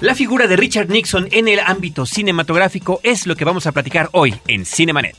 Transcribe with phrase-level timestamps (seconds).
[0.00, 4.10] La figura de Richard Nixon en el ámbito cinematográfico es lo que vamos a platicar
[4.12, 5.16] hoy en Cinemanet.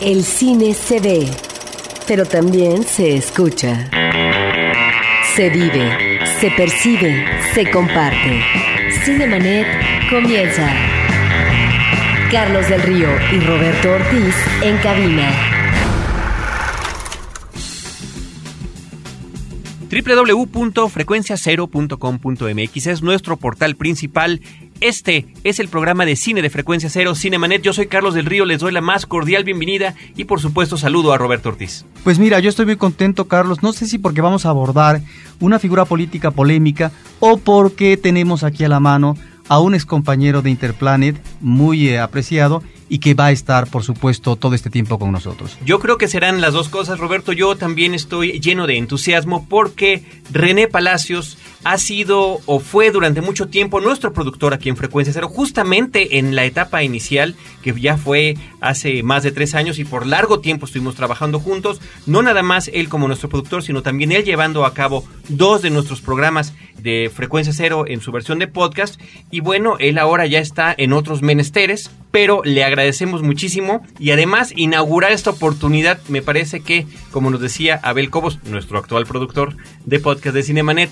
[0.00, 1.28] El cine se ve,
[2.08, 3.90] pero también se escucha.
[5.34, 8.42] Se vive, se percibe, se comparte.
[9.04, 9.66] Cinemanet
[10.08, 10.66] comienza.
[12.30, 15.59] Carlos del Río y Roberto Ortiz en cabina.
[19.90, 24.40] www.frecuenciacero.com.mx es nuestro portal principal.
[24.80, 27.62] Este es el programa de cine de Frecuencia Cero, Cinemanet.
[27.62, 31.12] Yo soy Carlos del Río, les doy la más cordial bienvenida y por supuesto saludo
[31.12, 31.84] a Roberto Ortiz.
[32.04, 33.62] Pues mira, yo estoy muy contento, Carlos.
[33.62, 35.00] No sé si porque vamos a abordar
[35.40, 39.16] una figura política polémica o porque tenemos aquí a la mano
[39.48, 43.84] a un ex compañero de Interplanet muy eh, apreciado y que va a estar, por
[43.84, 45.56] supuesto, todo este tiempo con nosotros.
[45.64, 47.32] Yo creo que serán las dos cosas, Roberto.
[47.32, 53.48] Yo también estoy lleno de entusiasmo porque René Palacios ha sido o fue durante mucho
[53.48, 58.36] tiempo nuestro productor aquí en Frecuencia Cero, justamente en la etapa inicial, que ya fue
[58.60, 62.70] hace más de tres años y por largo tiempo estuvimos trabajando juntos, no nada más
[62.72, 67.10] él como nuestro productor, sino también él llevando a cabo dos de nuestros programas de
[67.14, 69.00] Frecuencia Cero en su versión de podcast.
[69.30, 74.52] Y bueno, él ahora ya está en otros menesteres, pero le agradecemos muchísimo y además
[74.56, 80.00] inaugurar esta oportunidad me parece que, como nos decía Abel Cobos, nuestro actual productor de
[80.00, 80.90] podcast de Cinemanet,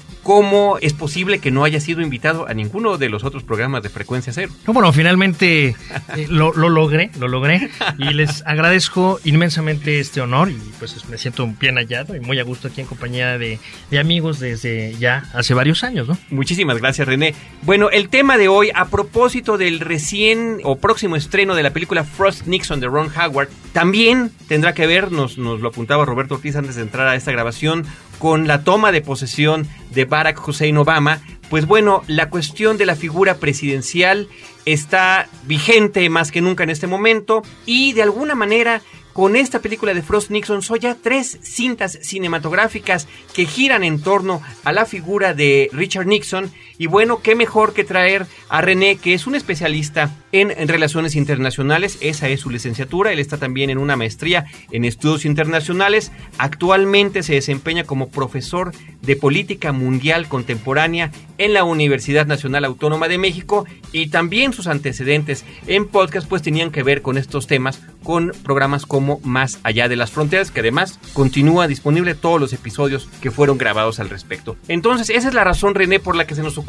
[0.58, 3.90] ¿cómo es posible que no haya sido invitado a ninguno de los otros programas de
[3.90, 4.52] Frecuencia Cero?
[4.66, 10.50] No, bueno, finalmente eh, lo, lo, logré, lo logré y les agradezco inmensamente este honor
[10.50, 13.98] y pues me siento bien hallado y muy a gusto aquí en compañía de, de
[14.00, 16.18] amigos desde ya hace varios años, ¿no?
[16.30, 17.34] Muchísimas gracias, René.
[17.62, 22.02] Bueno, el tema de hoy, a propósito del recién o próximo estreno de la película
[22.02, 26.56] Frost Nixon de Ron Howard, también tendrá que ver, nos, nos lo apuntaba Roberto Ortiz
[26.56, 27.86] antes de entrar a esta grabación,
[28.18, 31.20] con la toma de posesión de Barack Hussein Obama.
[31.50, 34.28] Pues bueno, la cuestión de la figura presidencial
[34.66, 38.82] está vigente más que nunca en este momento y de alguna manera
[39.18, 44.40] con esta película de Frost Nixon son ya tres cintas cinematográficas que giran en torno
[44.62, 46.52] a la figura de Richard Nixon.
[46.80, 51.98] Y bueno, qué mejor que traer a René, que es un especialista en, relaciones internacionales.
[52.00, 53.12] Esa es su licenciatura.
[53.12, 56.12] Él está también en una maestría en estudios internacionales.
[56.38, 58.72] Actualmente se desempeña como profesor
[59.02, 63.66] de política mundial contemporánea en la Universidad Nacional Autónoma de México.
[63.90, 68.86] Y también sus antecedentes en podcast pues tenían que ver con estos temas, con programas
[68.86, 73.58] como más Allá de las Fronteras, que además continúa disponible todos los episodios que fueron
[73.58, 74.56] grabados al respecto.
[74.68, 76.67] Entonces, esa es la razón, René, por la que se nos ocurrió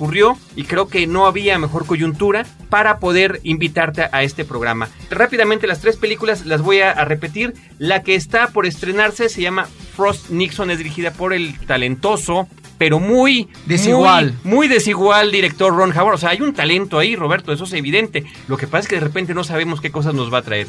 [0.55, 4.87] y creo que no había mejor coyuntura para poder invitarte a este programa.
[5.09, 7.53] Rápidamente, las tres películas las voy a, a repetir.
[7.79, 12.47] La que está por estrenarse se llama Frost Nixon, es dirigida por el talentoso
[12.79, 14.34] pero muy desigual.
[14.44, 16.16] Muy, muy, desigual director Ron Howard.
[16.16, 18.23] O sea, hay un talento ahí, Roberto, eso es evidente.
[18.47, 20.66] Lo que pasa es que de repente no sabemos qué cosas nos va a traer.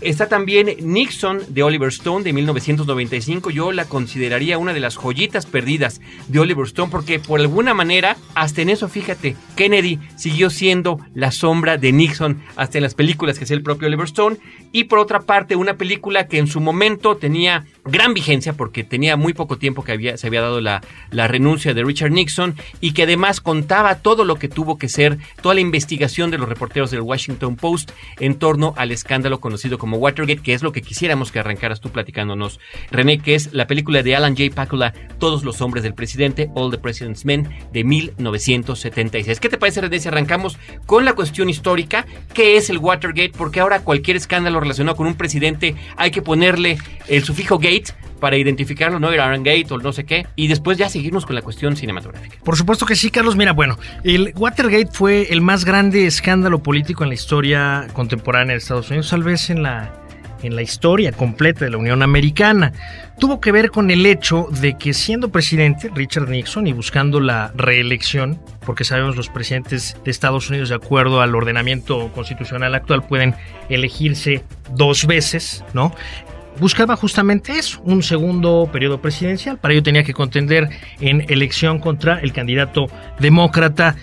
[0.00, 3.48] Está también Nixon de Oliver Stone de 1995.
[3.50, 8.18] Yo la consideraría una de las joyitas perdidas de Oliver Stone porque por alguna manera,
[8.34, 13.38] hasta en eso, fíjate, Kennedy siguió siendo la sombra de Nixon hasta en las películas
[13.38, 14.36] que hacía el propio Oliver Stone.
[14.72, 19.16] Y por otra parte, una película que en su momento tenía gran vigencia porque tenía
[19.16, 20.80] muy poco tiempo que había, se había dado la,
[21.10, 25.18] la renuncia de Richard Nixon y que además contaba todo lo que tuvo que ser,
[25.42, 29.98] toda la investigación de los reporteros del Washington Post en torno al escándalo conocido como
[29.98, 34.02] Watergate, que es lo que quisiéramos que arrancaras tú platicándonos, René, que es la película
[34.02, 34.54] de Alan J.
[34.54, 39.40] Pakula, Todos los hombres del presidente, All the President's Men, de 1976.
[39.40, 42.06] ¿Qué te parece, René, si arrancamos con la cuestión histórica?
[42.32, 43.32] ¿Qué es el Watergate?
[43.36, 46.78] Porque ahora cualquier escándalo relacionado con un presidente hay que ponerle
[47.08, 47.58] el sufijo
[48.20, 49.12] para identificarlo, ¿no?
[49.12, 52.38] Iran Gate o no sé qué, y después ya seguirnos con la cuestión cinematográfica.
[52.42, 53.36] Por supuesto que sí, Carlos.
[53.36, 58.58] Mira, bueno, el Watergate fue el más grande escándalo político en la historia contemporánea de
[58.58, 59.92] Estados Unidos, tal vez en la,
[60.42, 62.72] en la historia completa de la Unión Americana.
[63.18, 67.52] Tuvo que ver con el hecho de que siendo presidente Richard Nixon y buscando la
[67.56, 73.34] reelección, porque sabemos los presidentes de Estados Unidos de acuerdo al ordenamiento constitucional actual pueden
[73.68, 74.42] elegirse
[74.74, 75.94] dos veces, ¿no?
[76.58, 79.58] Buscaba justamente eso, un segundo periodo presidencial.
[79.58, 80.68] Para ello tenía que contender
[81.00, 82.86] en elección contra el candidato
[83.18, 83.96] demócrata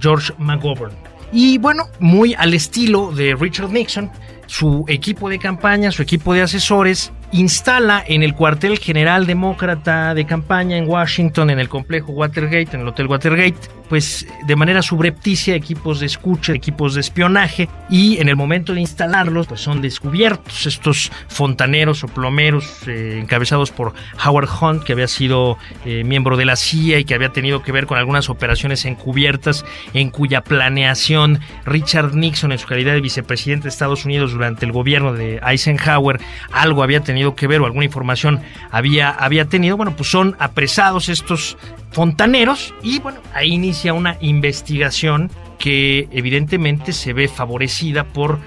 [0.00, 0.94] George McGovern.
[1.32, 4.10] Y bueno, muy al estilo de Richard Nixon,
[4.46, 10.24] su equipo de campaña, su equipo de asesores, instala en el cuartel general demócrata de
[10.24, 13.56] campaña en Washington, en el complejo Watergate, en el Hotel Watergate,
[13.88, 18.80] pues de manera subrepticia equipos de escucha, equipos de espionaje y en el momento de
[18.80, 23.92] instalarlos pues son descubiertos estos fontaneros o plomeros eh, encabezados por
[24.24, 27.72] Howard Hunt que había sido eh, miembro de la CIA y que había tenido que
[27.72, 33.64] ver con algunas operaciones encubiertas en cuya planeación Richard Nixon en su calidad de vicepresidente
[33.64, 36.20] de Estados Unidos durante el gobierno de Eisenhower
[36.52, 38.40] algo había tenido que ver o alguna información
[38.70, 41.56] había, había tenido, bueno pues son apresados estos
[41.96, 48.38] fontaneros y bueno, ahí inicia una investigación que evidentemente se ve favorecida por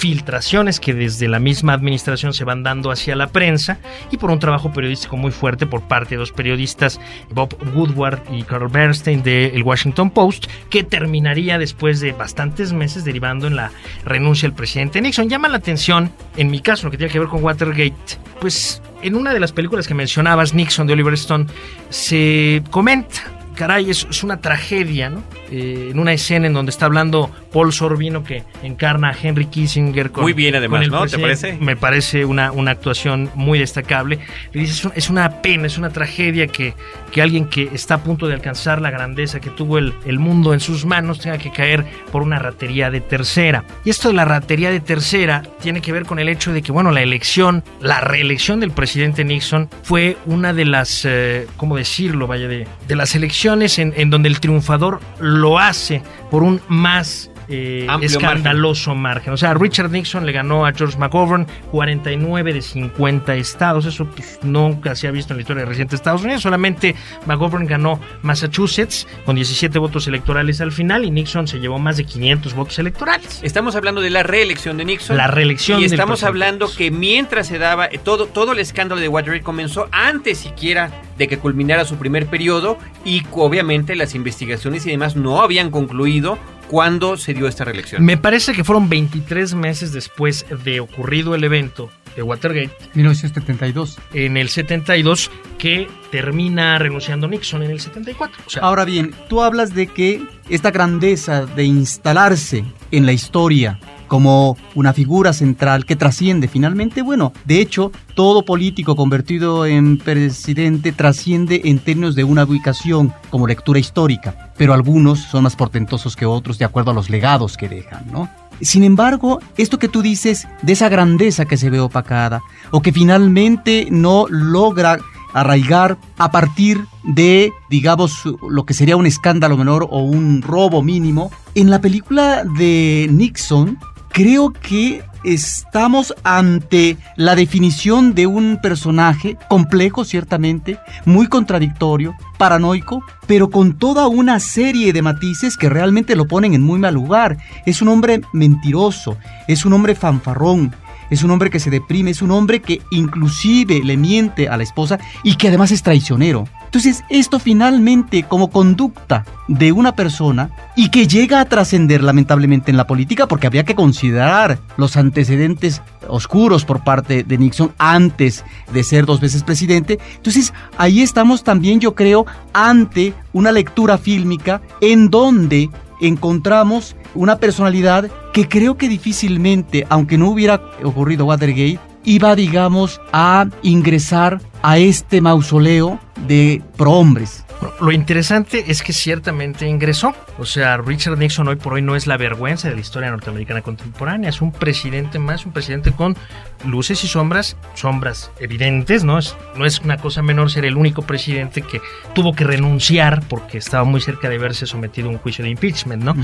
[0.00, 3.76] filtraciones que desde la misma administración se van dando hacia la prensa
[4.10, 6.98] y por un trabajo periodístico muy fuerte por parte de dos periodistas,
[7.30, 13.46] Bob Woodward y Carl Bernstein del Washington Post, que terminaría después de bastantes meses derivando
[13.46, 13.72] en la
[14.06, 15.28] renuncia del presidente Nixon.
[15.28, 17.94] Llama la atención, en mi caso, lo que tiene que ver con Watergate,
[18.40, 21.44] pues en una de las películas que mencionabas, Nixon de Oliver Stone,
[21.90, 23.20] se comenta
[23.60, 25.22] caray, es, una tragedia, ¿no?
[25.50, 30.12] Eh, en una escena en donde está hablando Paul Sorbino que encarna a Henry Kissinger.
[30.16, 31.06] muy bien, además, ¿no?
[31.06, 31.56] ¿Te parece?
[31.60, 34.20] Me parece una, una actuación muy destacable.
[34.52, 36.74] Le dice, es, una pena, es una tragedia que,
[37.10, 40.54] que alguien que está a punto de alcanzar la grandeza que tuvo el, el mundo
[40.54, 43.64] en sus manos tenga que caer por una ratería de tercera.
[43.84, 46.70] Y esto de la ratería de tercera tiene que ver con el hecho de que,
[46.70, 52.28] bueno, la elección, la reelección del presidente Nixon fue una de las, eh, ¿cómo decirlo?
[52.28, 57.29] Vaya, de, de las elecciones en, en donde el triunfador lo hace por un más
[57.50, 59.32] eh, escandaloso margen.
[59.32, 63.86] O sea, Richard Nixon le ganó a George McGovern 49 de 50 estados.
[63.86, 66.42] Eso pues, nunca se ha visto en la historia reciente de Estados Unidos.
[66.42, 66.94] Solamente
[67.26, 72.04] McGovern ganó Massachusetts con 17 votos electorales al final y Nixon se llevó más de
[72.04, 73.40] 500 votos electorales.
[73.42, 75.16] Estamos hablando de la reelección de Nixon.
[75.16, 75.80] La reelección.
[75.80, 79.88] Y estamos hablando que mientras se daba eh, todo, todo el escándalo de Watergate comenzó
[79.90, 85.42] antes siquiera de que culminara su primer periodo y obviamente las investigaciones y demás no
[85.42, 86.38] habían concluido
[86.70, 88.04] cuándo se dio esta reelección.
[88.04, 92.70] Me parece que fueron 23 meses después de ocurrido el evento de Watergate.
[92.94, 93.98] 1972.
[94.14, 98.40] En el 72 que termina renunciando Nixon en el 74.
[98.62, 104.92] Ahora bien, tú hablas de que esta grandeza de instalarse en la historia como una
[104.92, 111.78] figura central que trasciende finalmente, bueno, de hecho, todo político convertido en presidente trasciende en
[111.78, 116.64] términos de una ubicación como lectura histórica, pero algunos son más portentosos que otros de
[116.64, 118.28] acuerdo a los legados que dejan, ¿no?
[118.60, 122.42] Sin embargo, esto que tú dices de esa grandeza que se ve opacada
[122.72, 124.98] o que finalmente no logra
[125.32, 131.30] arraigar a partir de, digamos, lo que sería un escándalo menor o un robo mínimo.
[131.54, 133.78] En la película de Nixon,
[134.12, 143.50] creo que estamos ante la definición de un personaje complejo, ciertamente, muy contradictorio, paranoico, pero
[143.50, 147.36] con toda una serie de matices que realmente lo ponen en muy mal lugar.
[147.66, 149.16] Es un hombre mentiroso,
[149.46, 150.74] es un hombre fanfarrón,
[151.10, 154.62] es un hombre que se deprime, es un hombre que inclusive le miente a la
[154.62, 156.44] esposa y que además es traicionero.
[156.64, 162.76] Entonces, esto finalmente como conducta de una persona y que llega a trascender lamentablemente en
[162.76, 168.84] la política porque había que considerar los antecedentes oscuros por parte de Nixon antes de
[168.84, 169.98] ser dos veces presidente.
[170.16, 175.70] Entonces, ahí estamos también, yo creo, ante una lectura fílmica en donde
[176.00, 183.46] encontramos una personalidad que creo que difícilmente, aunque no hubiera ocurrido Watergate, iba, digamos, a
[183.62, 187.44] ingresar a este mausoleo de prohombres.
[187.80, 190.14] Lo interesante es que ciertamente ingresó.
[190.38, 193.60] O sea, Richard Nixon hoy por hoy no es la vergüenza de la historia norteamericana
[193.60, 194.30] contemporánea.
[194.30, 196.16] Es un presidente más, un presidente con
[196.64, 199.18] luces y sombras, sombras evidentes, ¿no?
[199.18, 201.80] Es, no es una cosa menor ser el único presidente que
[202.14, 206.02] tuvo que renunciar porque estaba muy cerca de verse sometido a un juicio de impeachment,
[206.02, 206.14] ¿no?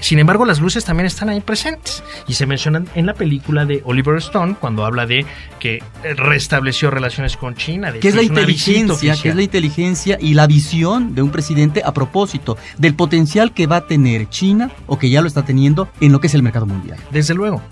[0.00, 3.82] Sin embargo, las luces también están ahí presentes y se mencionan en la película de
[3.84, 5.26] Oliver Stone cuando habla de
[5.58, 5.82] que
[6.16, 7.90] restableció relaciones con China.
[7.90, 9.16] De ¿Qué es la inteligencia?
[9.20, 13.66] ¿Qué es la inteligencia y la visión de un presidente a propósito del potencial que
[13.66, 16.42] va a tener China o que ya lo está teniendo en lo que es el
[16.42, 16.98] mercado mundial?
[17.10, 17.62] Desde luego.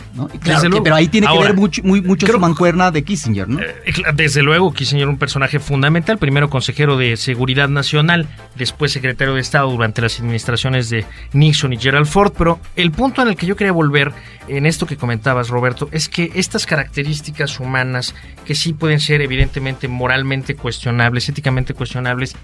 [0.42, 0.82] Desde luego.
[0.82, 3.60] Pero ahí tiene que ver mucho, muy, mucho su mancuerna de Kissinger, ¿no?
[3.60, 3.74] Eh,
[4.14, 9.70] desde luego, Kissinger un personaje fundamental, primero consejero de Seguridad Nacional, después secretario de Estado
[9.70, 13.56] durante las administraciones de Nixon y Gerald Ford, pero el punto en el que yo
[13.56, 14.12] quería volver
[14.48, 19.88] en esto que comentabas, Roberto, es que estas características humanas, que sí pueden ser evidentemente
[19.88, 22.36] moralmente cuestionables, éticamente cuestionables,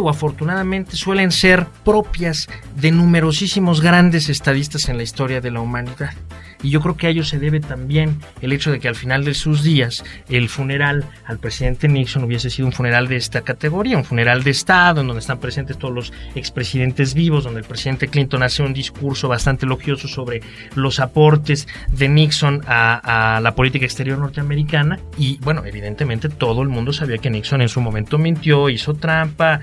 [0.00, 6.12] o afortunadamente suelen ser propias de numerosísimos grandes estadistas en la historia de la humanidad.
[6.62, 9.24] Y yo creo que a ello se debe también el hecho de que al final
[9.24, 13.96] de sus días el funeral al presidente Nixon hubiese sido un funeral de esta categoría,
[13.96, 18.08] un funeral de Estado, en donde están presentes todos los expresidentes vivos, donde el presidente
[18.08, 20.40] Clinton hace un discurso bastante elogioso sobre
[20.74, 24.98] los aportes de Nixon a, a la política exterior norteamericana.
[25.16, 29.60] Y bueno, evidentemente todo el mundo sabía que Nixon en su momento mintió, hizo trampa,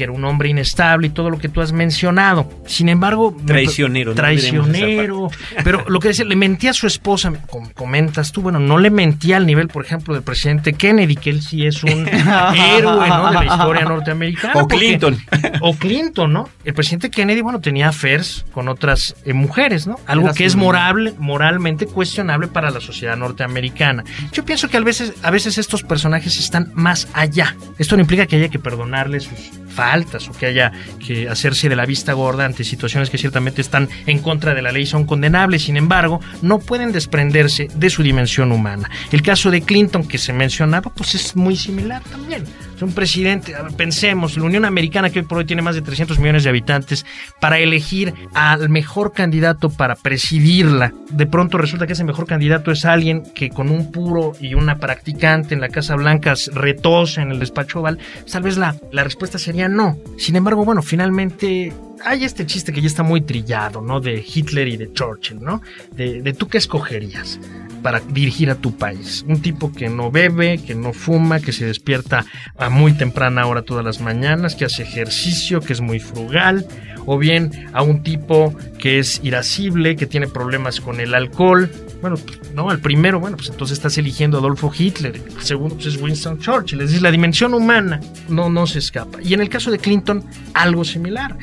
[0.00, 2.50] que era un hombre inestable y todo lo que tú has mencionado.
[2.64, 5.30] Sin embargo, traicionero, traicionero.
[5.62, 7.30] pero lo que decía, le mentía a su esposa,
[7.74, 11.42] comentas tú, bueno, no le mentía al nivel, por ejemplo, del presidente Kennedy, que él
[11.42, 12.08] sí es un
[12.78, 13.26] héroe ¿no?
[13.28, 14.62] de la historia norteamericana.
[14.62, 15.18] O Clinton.
[15.60, 16.48] o Clinton, ¿no?
[16.64, 20.00] El presidente Kennedy, bueno, tenía affairs con otras eh, mujeres, ¿no?
[20.06, 24.02] Algo que es morable, moralmente cuestionable para la sociedad norteamericana.
[24.32, 27.54] Yo pienso que a veces, a veces estos personajes están más allá.
[27.76, 29.50] Esto no implica que haya que perdonarles sus
[29.90, 30.70] faltas o que haya
[31.04, 34.70] que hacerse de la vista gorda ante situaciones que ciertamente están en contra de la
[34.70, 38.88] ley, son condenables, sin embargo, no pueden desprenderse de su dimensión humana.
[39.10, 42.44] El caso de Clinton que se mencionaba, pues es muy similar también.
[42.82, 46.44] Un presidente, pensemos, la Unión Americana que hoy por hoy tiene más de 300 millones
[46.44, 47.04] de habitantes,
[47.40, 52.84] para elegir al mejor candidato para presidirla, de pronto resulta que ese mejor candidato es
[52.84, 57.38] alguien que con un puro y una practicante en la Casa Blanca retosa en el
[57.38, 57.98] despacho oval,
[58.30, 59.96] tal vez la, la respuesta sería no.
[60.16, 61.72] Sin embargo, bueno, finalmente
[62.04, 64.00] hay este chiste que ya está muy trillado, ¿no?
[64.00, 65.62] De Hitler y de Churchill, ¿no?
[65.92, 67.38] De, de tú qué escogerías
[67.82, 69.24] para dirigir a tu país.
[69.26, 72.24] Un tipo que no bebe, que no fuma, que se despierta
[72.58, 76.66] a muy temprana hora todas las mañanas, que hace ejercicio, que es muy frugal,
[77.06, 81.70] o bien a un tipo que es irascible, que tiene problemas con el alcohol.
[82.00, 82.16] Bueno,
[82.54, 86.00] no, al primero, bueno, pues entonces estás eligiendo a Adolfo Hitler, el segundo pues es
[86.00, 89.18] Winston Churchill, es decir, la dimensión humana no, no se escapa.
[89.22, 91.36] Y en el caso de Clinton, algo similar.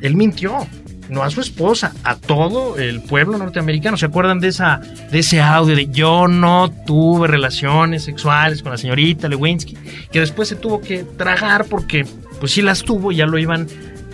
[0.00, 0.66] Él mintió,
[1.08, 3.96] no a su esposa, a todo el pueblo norteamericano.
[3.96, 8.78] ¿Se acuerdan de esa de ese audio de yo no tuve relaciones sexuales con la
[8.78, 9.76] señorita Lewinsky,
[10.12, 12.06] que después se tuvo que tragar porque
[12.40, 13.66] pues sí las tuvo, ya lo iban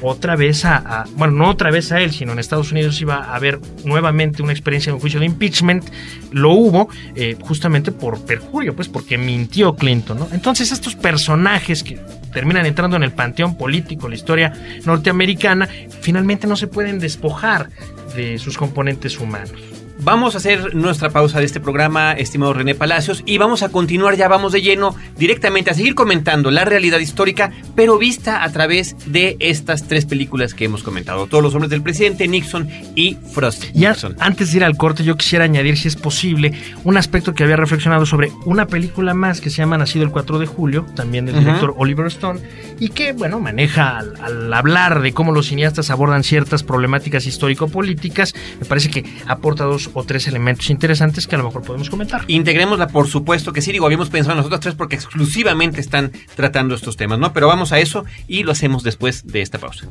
[0.03, 3.37] otra vez a, bueno, no otra vez a él, sino en Estados Unidos iba a
[3.37, 5.85] haber nuevamente una experiencia de un juicio de impeachment,
[6.31, 10.29] lo hubo eh, justamente por perjurio, pues porque mintió Clinton, ¿no?
[10.33, 11.99] Entonces estos personajes que
[12.35, 14.53] terminan entrando en el panteón político, la historia
[14.85, 15.69] norteamericana,
[16.01, 17.71] finalmente no se pueden despojar
[18.15, 19.74] de sus componentes humanos.
[20.01, 24.17] Vamos a hacer nuestra pausa de este programa, estimado René Palacios, y vamos a continuar,
[24.17, 28.97] ya vamos de lleno directamente a seguir comentando la realidad histórica, pero vista a través
[29.07, 31.29] de estas tres películas que hemos comentado.
[31.29, 33.67] Todos los hombres del presidente, Nixon y Frost.
[33.73, 37.45] Ya, antes de ir al corte, yo quisiera añadir, si es posible, un aspecto que
[37.45, 41.25] había reflexionado sobre una película más que se llama Nacido el 4 de julio, también
[41.25, 42.41] del director Oliver Stone,
[42.81, 48.35] y que, bueno, maneja al, al hablar de cómo los cineastas abordan ciertas problemáticas histórico-políticas,
[48.59, 52.25] me parece que aporta dos o tres elementos interesantes que a lo mejor podemos comentar.
[52.29, 56.97] Integrémosla, por supuesto que sí, digo, habíamos pensado nosotros tres porque exclusivamente están tratando estos
[56.97, 57.33] temas, ¿no?
[57.33, 59.89] Pero vamos a eso y lo hacemos después de esta pausa.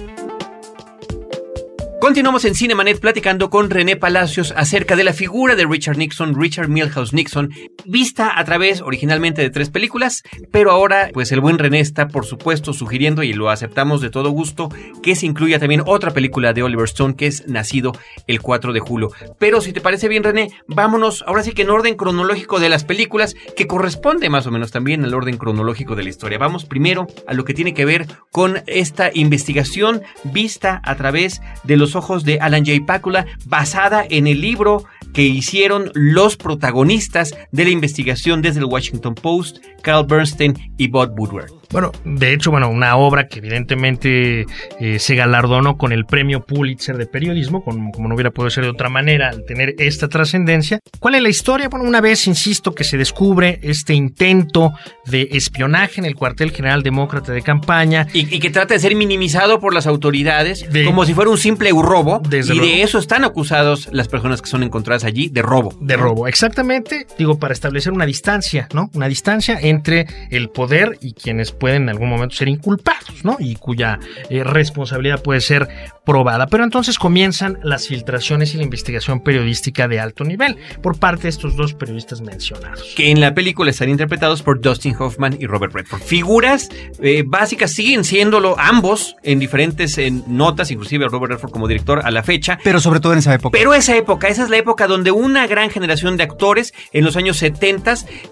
[2.01, 6.67] Continuamos en Cinemanet platicando con René Palacios acerca de la figura de Richard Nixon, Richard
[6.67, 7.51] Milhouse Nixon,
[7.85, 12.25] vista a través originalmente de tres películas, pero ahora pues el buen René está por
[12.25, 14.69] supuesto sugiriendo y lo aceptamos de todo gusto
[15.03, 17.91] que se incluya también otra película de Oliver Stone que es Nacido
[18.25, 19.11] el 4 de julio.
[19.37, 22.83] Pero si te parece bien René, vámonos ahora sí que en orden cronológico de las
[22.83, 26.39] películas que corresponde más o menos también al orden cronológico de la historia.
[26.39, 31.77] Vamos primero a lo que tiene que ver con esta investigación vista a través de
[31.77, 32.85] los ojos de Alan J.
[32.85, 39.15] Pakula, basada en el libro que hicieron los protagonistas de la investigación desde el Washington
[39.15, 41.51] Post, Carl Bernstein y Bob Woodward.
[41.71, 44.45] Bueno, de hecho, bueno, una obra que evidentemente
[44.79, 48.65] eh, se galardonó con el premio Pulitzer de periodismo, como, como no hubiera podido ser
[48.65, 50.79] de otra manera al tener esta trascendencia.
[50.99, 51.69] ¿Cuál es la historia?
[51.69, 54.73] Bueno, una vez, insisto, que se descubre este intento
[55.05, 58.05] de espionaje en el cuartel general demócrata de campaña.
[58.13, 61.37] Y, y que trata de ser minimizado por las autoridades de, como si fuera un
[61.37, 62.73] simple robo Desde y luego.
[62.73, 65.73] de eso están acusados las personas que son encontradas allí de robo.
[65.79, 68.89] De robo, exactamente, digo, para establecer una distancia, ¿no?
[68.93, 73.37] Una distancia entre el poder y quienes pueden en algún momento ser inculpados, ¿no?
[73.39, 75.67] Y cuya eh, responsabilidad puede ser
[76.05, 76.47] probada.
[76.47, 81.29] Pero entonces comienzan las filtraciones y la investigación periodística de alto nivel por parte de
[81.29, 82.93] estos dos periodistas mencionados.
[82.95, 86.01] Que en la película están interpretados por Dustin Hoffman y Robert Redford.
[86.01, 86.69] Figuras
[87.01, 92.11] eh, básicas siguen siéndolo ambos en diferentes en notas, inclusive Robert Redford como director a
[92.11, 92.59] la fecha.
[92.63, 93.57] Pero sobre todo en esa época.
[93.57, 97.15] Pero esa época, esa es la época donde una gran generación de actores en los
[97.17, 97.81] años 70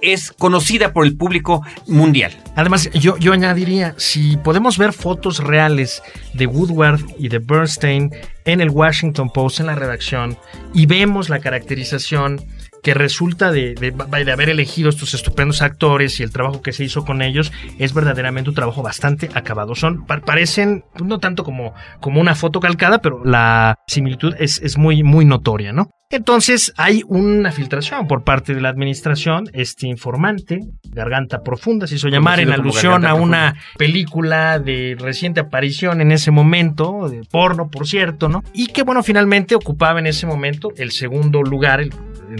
[0.01, 2.37] es conocida por el público mundial.
[2.55, 8.11] Además, yo, yo añadiría, si podemos ver fotos reales de Woodward y de Bernstein
[8.45, 10.37] en el Washington Post, en la redacción,
[10.73, 12.41] y vemos la caracterización
[12.83, 16.83] que resulta de, de, de, haber elegido estos estupendos actores y el trabajo que se
[16.83, 19.75] hizo con ellos es verdaderamente un trabajo bastante acabado.
[19.75, 24.77] Son, pa parecen, no tanto como, como una foto calcada, pero la similitud es, es
[24.77, 25.89] muy, muy notoria, ¿no?
[26.11, 29.47] Entonces hay una filtración por parte de la administración.
[29.53, 36.01] Este informante, Garganta Profunda, se hizo llamar en alusión a una película de reciente aparición
[36.01, 38.43] en ese momento, de porno, por cierto, ¿no?
[38.53, 41.93] Y que, bueno, finalmente ocupaba en ese momento el segundo lugar, el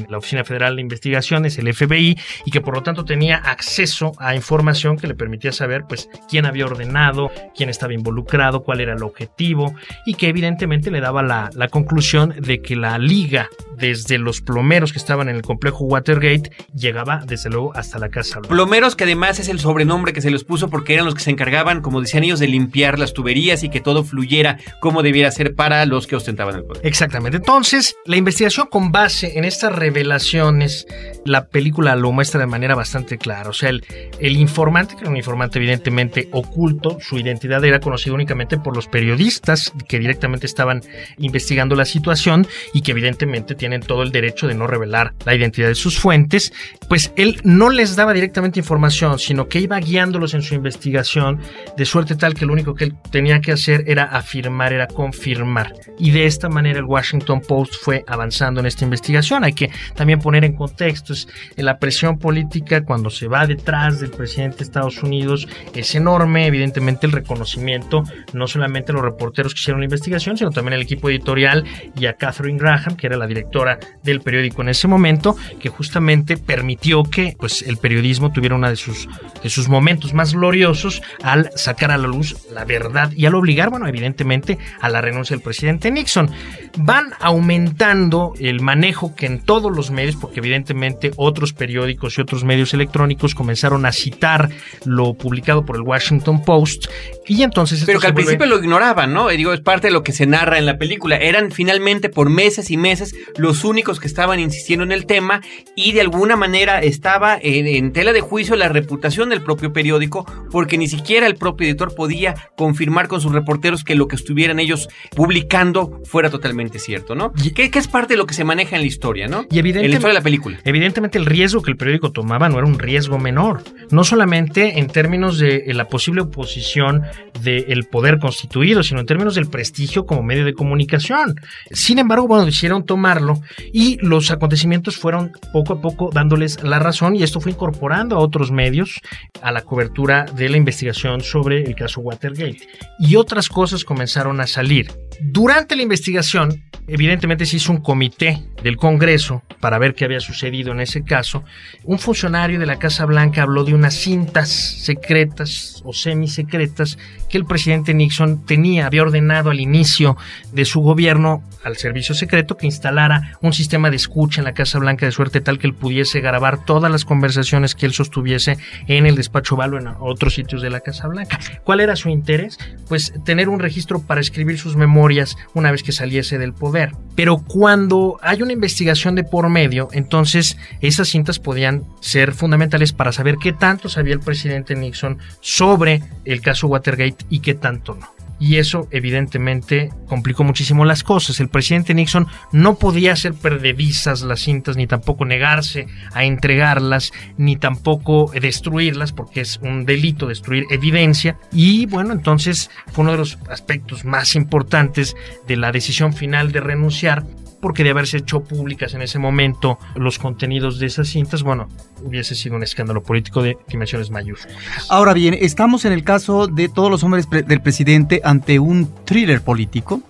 [0.06, 4.12] en la Oficina Federal de Investigaciones, el FBI, y que por lo tanto tenía acceso
[4.20, 8.94] a información que le permitía saber pues quién había ordenado, quién estaba involucrado, cuál era
[8.94, 9.74] el objetivo,
[10.06, 14.92] y que evidentemente le daba la, la conclusión de que la liga desde los plomeros
[14.92, 18.40] que estaban en el complejo Watergate llegaba desde luego hasta la casa.
[18.40, 18.50] Blanca.
[18.50, 21.32] Plomeros que además es el sobrenombre que se les puso porque eran los que se
[21.32, 25.56] encargaban, como decían ellos, de limpiar las tuberías y que todo fluyera como debiera ser
[25.56, 26.86] para los que ostentaban el poder.
[26.86, 27.38] Exactamente.
[27.38, 30.86] Entonces, la investigación con base en estas revelaciones,
[31.26, 33.50] la película lo muestra de manera bastante clara.
[33.50, 38.58] O sea, el, informante, que era un informante evidentemente oculto, su identidad era conocida únicamente
[38.60, 40.82] por los periodistas que directamente estaban
[41.18, 45.68] investigando la situación y que evidentemente tienen todo el derecho de no revelar la identidad
[45.68, 46.54] de sus fuentes,
[46.88, 51.40] pues él no les daba directamente información, sino que iba guiándolos en su investigación
[51.76, 55.74] de suerte tal que lo único que él tenía que hacer era afirmar, era confirmar.
[55.98, 59.44] Y de esta manera el Washington Post fue avanzando en esta investigación.
[59.44, 61.14] Hay que también poner en contexto,
[61.56, 66.48] en la presión política cuando se va detrás del presidente de Estados Unidos es enorme,
[66.48, 70.82] evidentemente el reconocimiento, no solamente a los reporteros que hicieron la investigación, sino también al
[70.82, 71.64] equipo editorial
[71.96, 76.38] y a Catherine Graham, que era la directora del periódico en ese momento, que justamente
[76.38, 79.08] permitió que pues, el periodismo tuviera uno de sus,
[79.42, 83.70] de sus momentos más gloriosos al sacar a la luz la verdad y al obligar,
[83.70, 86.30] bueno, evidentemente a la renuncia del presidente Nixon.
[86.78, 92.46] Van aumentando el manejo que en todos los medios, porque evidentemente otros periódicos y otros
[92.46, 94.50] medios electrónicos comenzaron a citar
[94.86, 96.86] lo publicado por el Washington Post
[97.28, 97.84] y entonces...
[97.86, 98.28] Pero que al vuelve...
[98.28, 99.28] principio lo ignoraban, ¿no?
[99.28, 101.18] Digo, es parte de lo que se narra en la película.
[101.18, 105.42] Eran finalmente por meses y meses los únicos que estaban insistiendo en el tema
[105.76, 110.26] y de alguna manera estaba en, en tela de juicio la reputación del propio periódico
[110.52, 114.60] porque ni siquiera el propio editor podía confirmar con sus reporteros que lo que estuvieran
[114.60, 117.34] ellos publicando fuera totalmente cierto, ¿no?
[117.44, 119.46] Y, que, que, es parte de lo que se maneja en la historia, ¿no?
[119.52, 120.60] Y evidentemente, de la película.
[120.64, 125.40] El riesgo que el periódico tomaba no era un riesgo menor, no solamente en términos
[125.40, 127.04] de la posible oposición
[127.42, 131.36] del poder constituido, sino en términos del prestigio como medio de comunicación.
[131.72, 133.40] Sin embargo, bueno, decidieron tomarlo
[133.74, 138.20] y los acontecimientos fueron poco a poco dándoles la razón y esto fue incorporando a
[138.20, 139.00] otros medios
[139.42, 142.68] a la cobertura de la investigación sobre el caso Watergate.
[143.00, 144.92] Y otras cosas comenzaron a salir.
[145.22, 150.72] Durante la investigación, evidentemente se hizo un comité del Congreso para ver qué había sucedido
[150.72, 151.44] en ese caso.
[151.84, 156.98] Un funcionario de la Casa Blanca habló de unas cintas secretas o semisecretas
[157.30, 160.18] que el presidente Nixon tenía, había ordenado al inicio
[160.52, 164.80] de su gobierno al servicio secreto que instalara un sistema de escucha en la Casa
[164.80, 169.06] Blanca de suerte tal que él pudiese grabar todas las conversaciones que él sostuviese en
[169.06, 171.40] el despacho Oval o en otros sitios de la Casa Blanca.
[171.64, 172.58] ¿Cuál era su interés?
[172.88, 176.92] Pues tener un registro para escribir sus memorias una vez que saliese del poder.
[177.16, 183.12] Pero cuando hay una investigación de por medio, entonces esas cintas podían ser fundamentales para
[183.12, 188.20] saber qué tanto sabía el presidente Nixon sobre el caso Watergate y qué tanto no
[188.40, 191.40] y eso evidentemente complicó muchísimo las cosas.
[191.40, 197.58] El presidente Nixon no podía hacer perdedizas las cintas, ni tampoco negarse a entregarlas, ni
[197.58, 201.38] tampoco destruirlas, porque es un delito destruir evidencia.
[201.52, 205.16] Y bueno, entonces fue uno de los aspectos más importantes
[205.46, 207.26] de la decisión final de renunciar
[207.62, 211.68] porque de haberse hecho públicas en ese momento los contenidos de esas cintas, bueno,
[212.04, 214.58] hubiese sido un escándalo político de dimensiones mayúsculas.
[214.90, 218.90] Ahora bien, estamos en el caso de todos los hombres pre del presidente ante un
[219.06, 220.02] thriller político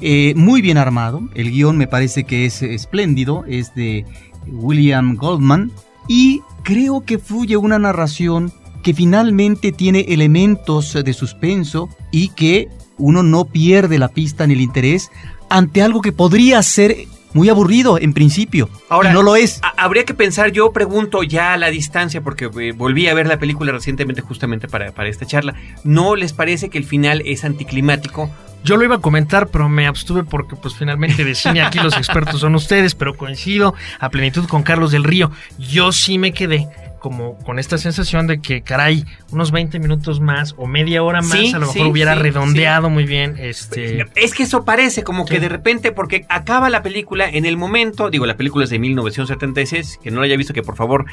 [0.00, 1.28] eh, muy bien armado.
[1.34, 4.04] El guion me parece que es espléndido, es de
[4.46, 5.70] William Goldman
[6.08, 13.22] y creo que fluye una narración que finalmente tiene elementos de suspenso y que uno
[13.22, 15.10] no pierde la pista ni el interés
[15.48, 18.68] ante algo que podría ser muy aburrido en principio.
[18.88, 19.60] Ahora, no lo es.
[19.76, 23.38] Habría que pensar, yo pregunto ya a la distancia, porque eh, volví a ver la
[23.38, 28.30] película recientemente justamente para, para esta charla, ¿no les parece que el final es anticlimático?
[28.64, 31.96] Yo lo iba a comentar, pero me abstuve porque pues finalmente de cine aquí los
[31.96, 35.30] expertos son ustedes, pero coincido a plenitud con Carlos del Río.
[35.58, 36.68] Yo sí me quedé
[37.08, 41.54] como con esta sensación de que, caray, unos 20 minutos más o media hora más,
[41.54, 43.36] a lo mejor hubiera redondeado muy bien.
[43.38, 44.04] Este...
[44.14, 48.10] Es que eso parece como que de repente, porque acaba la película en el momento,
[48.10, 51.06] digo, la película es de 1976, que no la haya visto, que por favor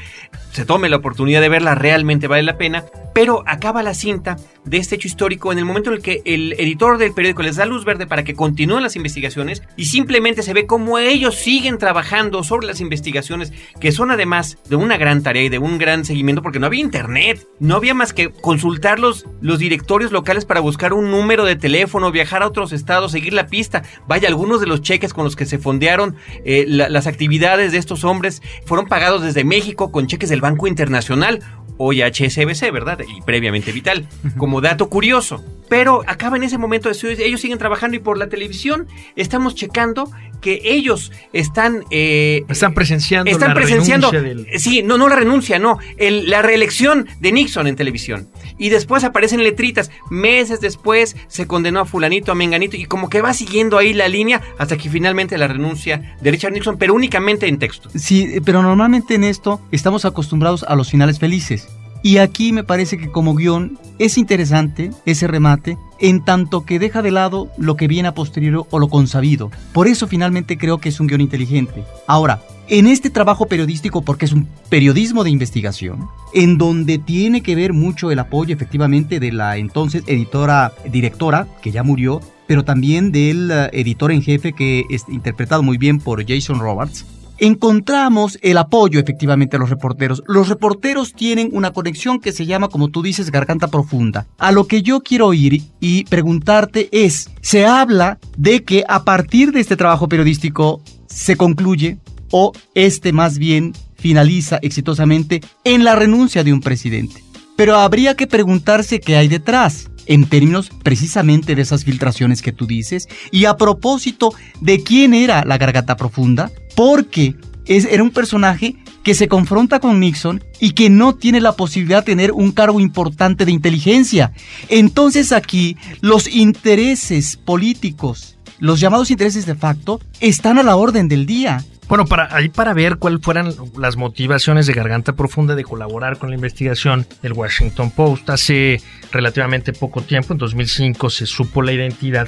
[0.52, 2.84] se tome la oportunidad de verla, realmente vale la pena,
[3.16, 6.52] pero acaba la cinta de este hecho histórico en el momento en el que el
[6.58, 10.52] editor del periódico les da luz verde para que continúen las investigaciones y simplemente se
[10.52, 15.44] ve cómo ellos siguen trabajando sobre las investigaciones, que son además de una gran tarea
[15.44, 19.24] y de un gran seguimiento porque no había internet, no había más que consultar los,
[19.40, 23.46] los directorios locales para buscar un número de teléfono, viajar a otros estados, seguir la
[23.46, 23.82] pista.
[24.06, 28.04] Vaya, algunos de los cheques con los que se fondearon eh, las actividades de estos
[28.04, 31.42] hombres fueron pagados desde México con cheques del Banco Internacional
[31.78, 33.00] hoy HSBC, ¿verdad?
[33.06, 35.44] Y previamente Vital, como dato curioso.
[35.68, 38.86] Pero acaba en ese momento, ellos siguen trabajando y por la televisión
[39.16, 40.10] estamos checando
[40.40, 41.84] que ellos están...
[41.90, 44.10] Eh, están presenciando están presenciando,
[44.56, 48.28] Sí, no, no la renuncia, no, la reelección de Nixon en televisión.
[48.58, 53.20] Y después aparecen letritas, meses después se condenó a fulanito, a menganito, y como que
[53.20, 57.46] va siguiendo ahí la línea hasta que finalmente la renuncia de Richard Nixon, pero únicamente
[57.46, 57.90] en texto.
[57.94, 61.68] Sí, pero normalmente en esto estamos acostumbrados a los finales felices.
[62.02, 67.02] Y aquí me parece que como guion es interesante ese remate en tanto que deja
[67.02, 69.50] de lado lo que viene a posteriori o lo consabido.
[69.72, 71.84] Por eso finalmente creo que es un guion inteligente.
[72.06, 77.54] Ahora, en este trabajo periodístico, porque es un periodismo de investigación, en donde tiene que
[77.54, 83.12] ver mucho el apoyo efectivamente de la entonces editora, directora, que ya murió, pero también
[83.12, 87.04] del eh, editor en jefe que es interpretado muy bien por Jason Roberts,
[87.38, 90.22] encontramos el apoyo efectivamente a los reporteros.
[90.26, 94.26] Los reporteros tienen una conexión que se llama, como tú dices, garganta profunda.
[94.38, 99.52] A lo que yo quiero ir y preguntarte es, se habla de que a partir
[99.52, 101.98] de este trabajo periodístico se concluye
[102.30, 107.22] o este más bien finaliza exitosamente en la renuncia de un presidente.
[107.56, 112.66] Pero habría que preguntarse qué hay detrás en términos precisamente de esas filtraciones que tú
[112.66, 117.34] dices y a propósito de quién era la garganta profunda, porque
[117.66, 122.12] era un personaje que se confronta con Nixon y que no tiene la posibilidad de
[122.12, 124.32] tener un cargo importante de inteligencia.
[124.68, 131.26] Entonces aquí los intereses políticos, los llamados intereses de facto, están a la orden del
[131.26, 131.64] día.
[131.88, 136.30] Bueno, para ahí para ver cuáles fueran las motivaciones de Garganta Profunda de colaborar con
[136.30, 138.28] la investigación del Washington Post.
[138.30, 138.80] Hace
[139.12, 142.26] relativamente poco tiempo, en 2005, se supo la identidad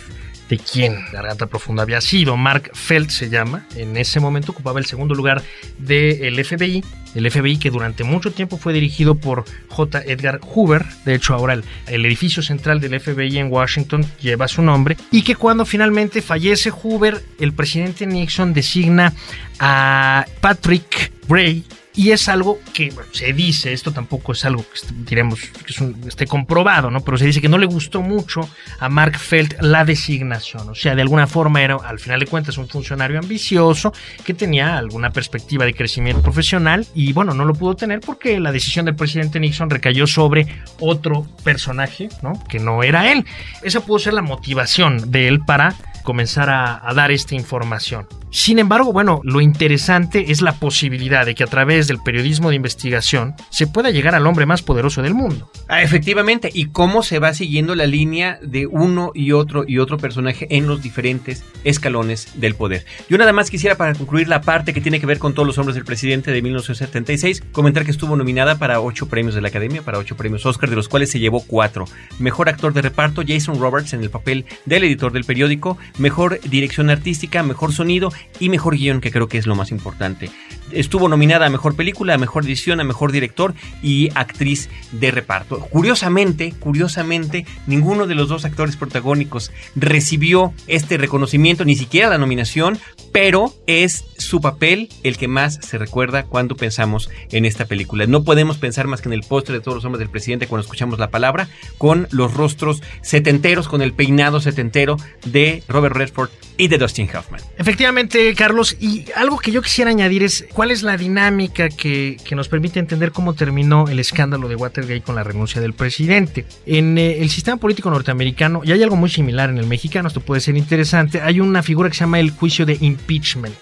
[0.48, 2.36] de quién Garganta Profunda había sido.
[2.36, 3.66] Mark Felt se llama.
[3.76, 5.42] En ese momento ocupaba el segundo lugar
[5.78, 6.84] del FBI.
[7.14, 10.02] El FBI que durante mucho tiempo fue dirigido por J.
[10.06, 10.84] Edgar Hoover.
[11.04, 14.96] De hecho, ahora el, el, edificio central del FBI en Washington lleva su nombre.
[15.10, 19.12] Y que cuando finalmente fallece Hoover, el presidente Nixon designa
[19.58, 21.64] a Patrick Bray
[21.98, 26.92] y es algo que se dice, esto tampoco es algo que diremos que esté comprobado,
[26.92, 27.00] ¿no?
[27.00, 30.68] Pero se dice que no le gustó mucho a Mark Felt la designación.
[30.68, 33.92] O sea, de alguna forma era, al final de cuentas, un funcionario ambicioso
[34.24, 38.52] que tenía alguna perspectiva de crecimiento profesional y bueno, no lo pudo tener porque la
[38.52, 40.46] decisión del presidente Nixon recayó sobre
[40.78, 42.40] otro personaje, ¿no?
[42.48, 43.24] Que no era él.
[43.64, 48.06] Esa pudo ser la motivación de él para comenzar a, dar esta información.
[48.30, 52.56] Sin embargo, bueno, lo interesante es la posibilidad de que a través del periodismo de
[52.56, 55.50] investigación se pueda llegar al hombre más poderoso del mundo.
[55.68, 59.96] Ah, efectivamente, y cómo se va siguiendo la línea de uno y otro y otro
[59.96, 62.84] personaje en los diferentes escalones del poder.
[63.08, 65.58] Yo nada más quisiera para concluir la parte que tiene que ver con todos los
[65.58, 69.82] hombres del presidente de 1976, comentar que estuvo nominada para ocho premios de la Academia,
[69.82, 71.86] para ocho premios Oscar, de los cuales se llevó cuatro.
[72.18, 76.90] Mejor actor de reparto, Jason Roberts en el papel del editor del periódico, mejor dirección
[76.90, 80.30] artística, mejor sonido y mejor guion, que creo que es lo más importante.
[80.72, 85.60] Estuvo nominada a mejor película, a mejor edición, a mejor director y actriz de reparto.
[85.60, 92.78] Curiosamente, curiosamente, ninguno de los dos actores protagónicos recibió este reconocimiento, ni siquiera la nominación,
[93.12, 98.06] pero es su papel el que más se recuerda cuando pensamos en esta película.
[98.06, 100.62] No podemos pensar más que en el postre de todos los hombres del presidente cuando
[100.62, 106.68] escuchamos la palabra, con los rostros setenteros, con el peinado setentero de Robert Redford y
[106.68, 107.40] de Dustin Hoffman.
[107.56, 112.34] Efectivamente, Carlos, y algo que yo quisiera añadir es cuál es la dinámica que, que
[112.34, 116.46] nos permite entender cómo terminó el escándalo de Watergate con la renuncia del presidente.
[116.66, 120.20] En eh, el sistema político norteamericano, y hay algo muy similar en el mexicano, esto
[120.20, 123.54] puede ser interesante, hay una figura que se llama el juicio de impeachment.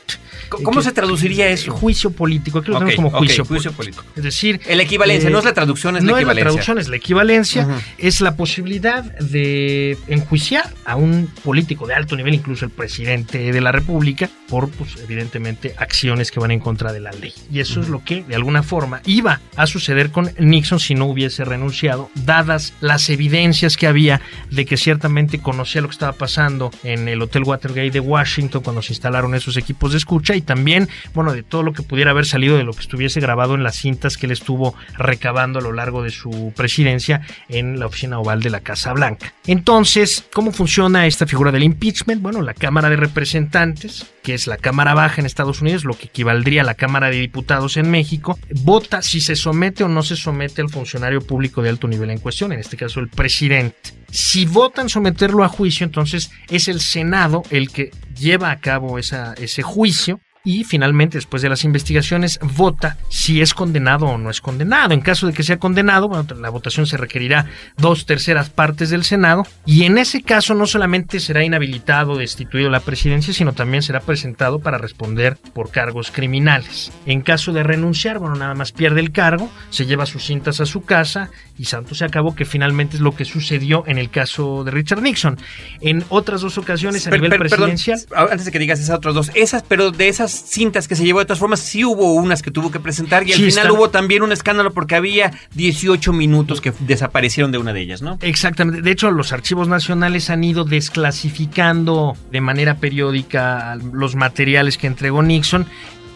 [0.48, 1.72] ¿Cómo se traduciría eso?
[1.72, 4.04] Juicio político, aquí lo tenemos como juicio, juicio político.
[4.14, 6.24] Es decir, la equivalencia, no es la traducción, es la equivalencia.
[6.24, 11.86] No es la traducción, es la equivalencia, es la posibilidad de enjuiciar a un político
[11.86, 16.50] de alto nivel, incluso el presidente de la República, por, pues, evidentemente, acciones que van
[16.50, 17.32] en contra de la ley.
[17.50, 21.06] Y eso es lo que, de alguna forma, iba a suceder con Nixon si no
[21.06, 26.70] hubiese renunciado, dadas las evidencias que había de que ciertamente conocía lo que estaba pasando
[26.84, 30.88] en el Hotel Watergate de Washington cuando se instalaron esos equipos de escucha y también,
[31.14, 33.76] bueno, de todo lo que pudiera haber salido de lo que estuviese grabado en las
[33.76, 38.42] cintas que él estuvo recabando a lo largo de su presidencia en la oficina oval
[38.42, 39.34] de la Casa Blanca.
[39.46, 42.22] Entonces, ¿cómo funciona esta figura del impeachment?
[42.22, 46.06] Bueno, la Cámara de Representantes, que es la Cámara Baja en Estados Unidos, lo que
[46.06, 50.16] equivaldría a la Cámara de Diputados en México, vota si se somete o no se
[50.16, 53.94] somete al funcionario público de alto nivel en cuestión, en este caso el presidente.
[54.10, 59.34] Si votan someterlo a juicio, entonces es el Senado el que lleva a cabo esa,
[59.34, 64.40] ese juicio y finalmente, después de las investigaciones, vota si es condenado o no es
[64.40, 64.94] condenado.
[64.94, 66.08] En caso de que sea condenado,
[66.40, 71.18] la votación se requerirá dos terceras partes del Senado y en ese caso no solamente
[71.18, 76.92] será inhabilitado o destituido la presidencia, sino también será presentado para responder por cargos criminales.
[77.06, 80.66] En caso de renunciar, bueno, nada más pierde el cargo, se lleva sus cintas a
[80.66, 84.62] su casa y santo se acabó que finalmente es lo que sucedió en el caso
[84.62, 85.38] de Richard Nixon.
[85.80, 87.98] En otras dos ocasiones a nivel presidencial...
[88.14, 91.20] antes de que digas esas otras dos, esas, pero de esas cintas que se llevó
[91.20, 94.22] de todas formas, sí hubo unas que tuvo que presentar y al final hubo también
[94.22, 98.18] un escándalo porque había 18 minutos que desaparecieron de una de ellas, ¿no?
[98.20, 98.82] Exactamente.
[98.82, 105.22] De hecho, los archivos nacionales han ido desclasificando de manera periódica los materiales que entregó
[105.22, 105.66] Nixon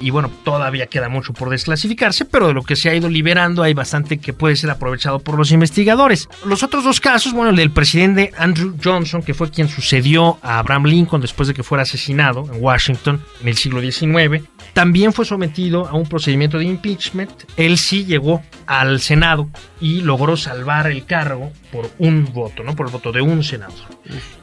[0.00, 3.62] y bueno, todavía queda mucho por desclasificarse, pero de lo que se ha ido liberando
[3.62, 6.28] hay bastante que puede ser aprovechado por los investigadores.
[6.44, 10.58] Los otros dos casos, bueno, el del presidente Andrew Johnson, que fue quien sucedió a
[10.58, 15.24] Abraham Lincoln después de que fuera asesinado en Washington en el siglo XIX, también fue
[15.24, 17.30] sometido a un procedimiento de impeachment.
[17.56, 19.48] Él sí llegó al Senado
[19.80, 22.74] y logró salvar el cargo por un voto, ¿no?
[22.76, 23.88] Por el voto de un senador.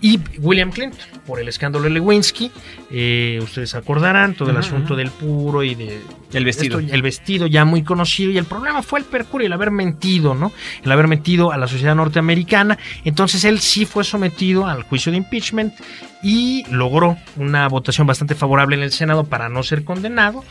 [0.02, 2.52] Y William Clinton, por el escándalo de Lewinsky,
[2.92, 6.02] eh, ustedes acordarán todo el asunto del puro y de...
[6.34, 6.80] El vestido.
[6.80, 8.32] el vestido ya muy conocido.
[8.32, 10.52] Y el problema fue el percurio, el haber mentido, ¿no?
[10.84, 12.78] El haber mentido a la sociedad norteamericana.
[13.06, 15.74] Entonces él sí fue sometido al juicio de impeachment
[16.24, 20.44] y logró una votación bastante favorable en el Senado para no ser condenado.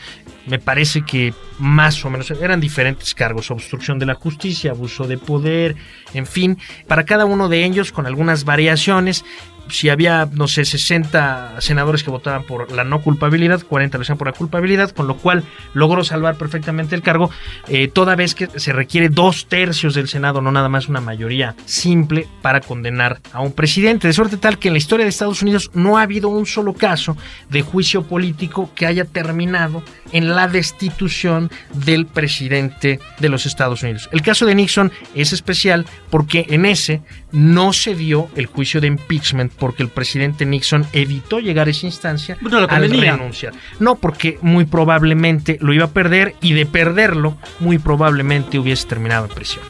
[0.47, 5.19] Me parece que más o menos eran diferentes cargos, obstrucción de la justicia, abuso de
[5.19, 5.77] poder,
[6.15, 9.25] en fin, para cada uno de ellos con algunas variaciones
[9.69, 14.19] si había, no sé, 60 senadores que votaban por la no culpabilidad, 40 lo hacían
[14.19, 17.31] por la culpabilidad, con lo cual logró salvar perfectamente el cargo,
[17.69, 21.55] eh, toda vez que se requiere dos tercios del Senado, no nada más una mayoría
[21.65, 24.07] simple para condenar a un presidente.
[24.07, 26.75] De suerte tal que en la historia de Estados Unidos no ha habido un solo
[26.75, 27.17] caso
[27.51, 34.09] de juicio político que haya terminado en la destitución del presidente de los Estados Unidos.
[34.13, 37.03] El caso de Nixon es especial porque en ese
[37.33, 41.87] no se dio el juicio de impeachment porque el presidente Nixon evitó llegar a esa
[41.87, 42.37] instancia
[42.69, 43.55] al renunciar.
[43.81, 49.27] No, porque muy probablemente lo iba a perder y de perderlo muy probablemente hubiese terminado
[49.27, 49.65] en prisión.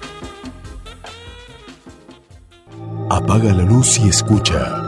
[3.10, 4.82] Apaga la luz y escucha.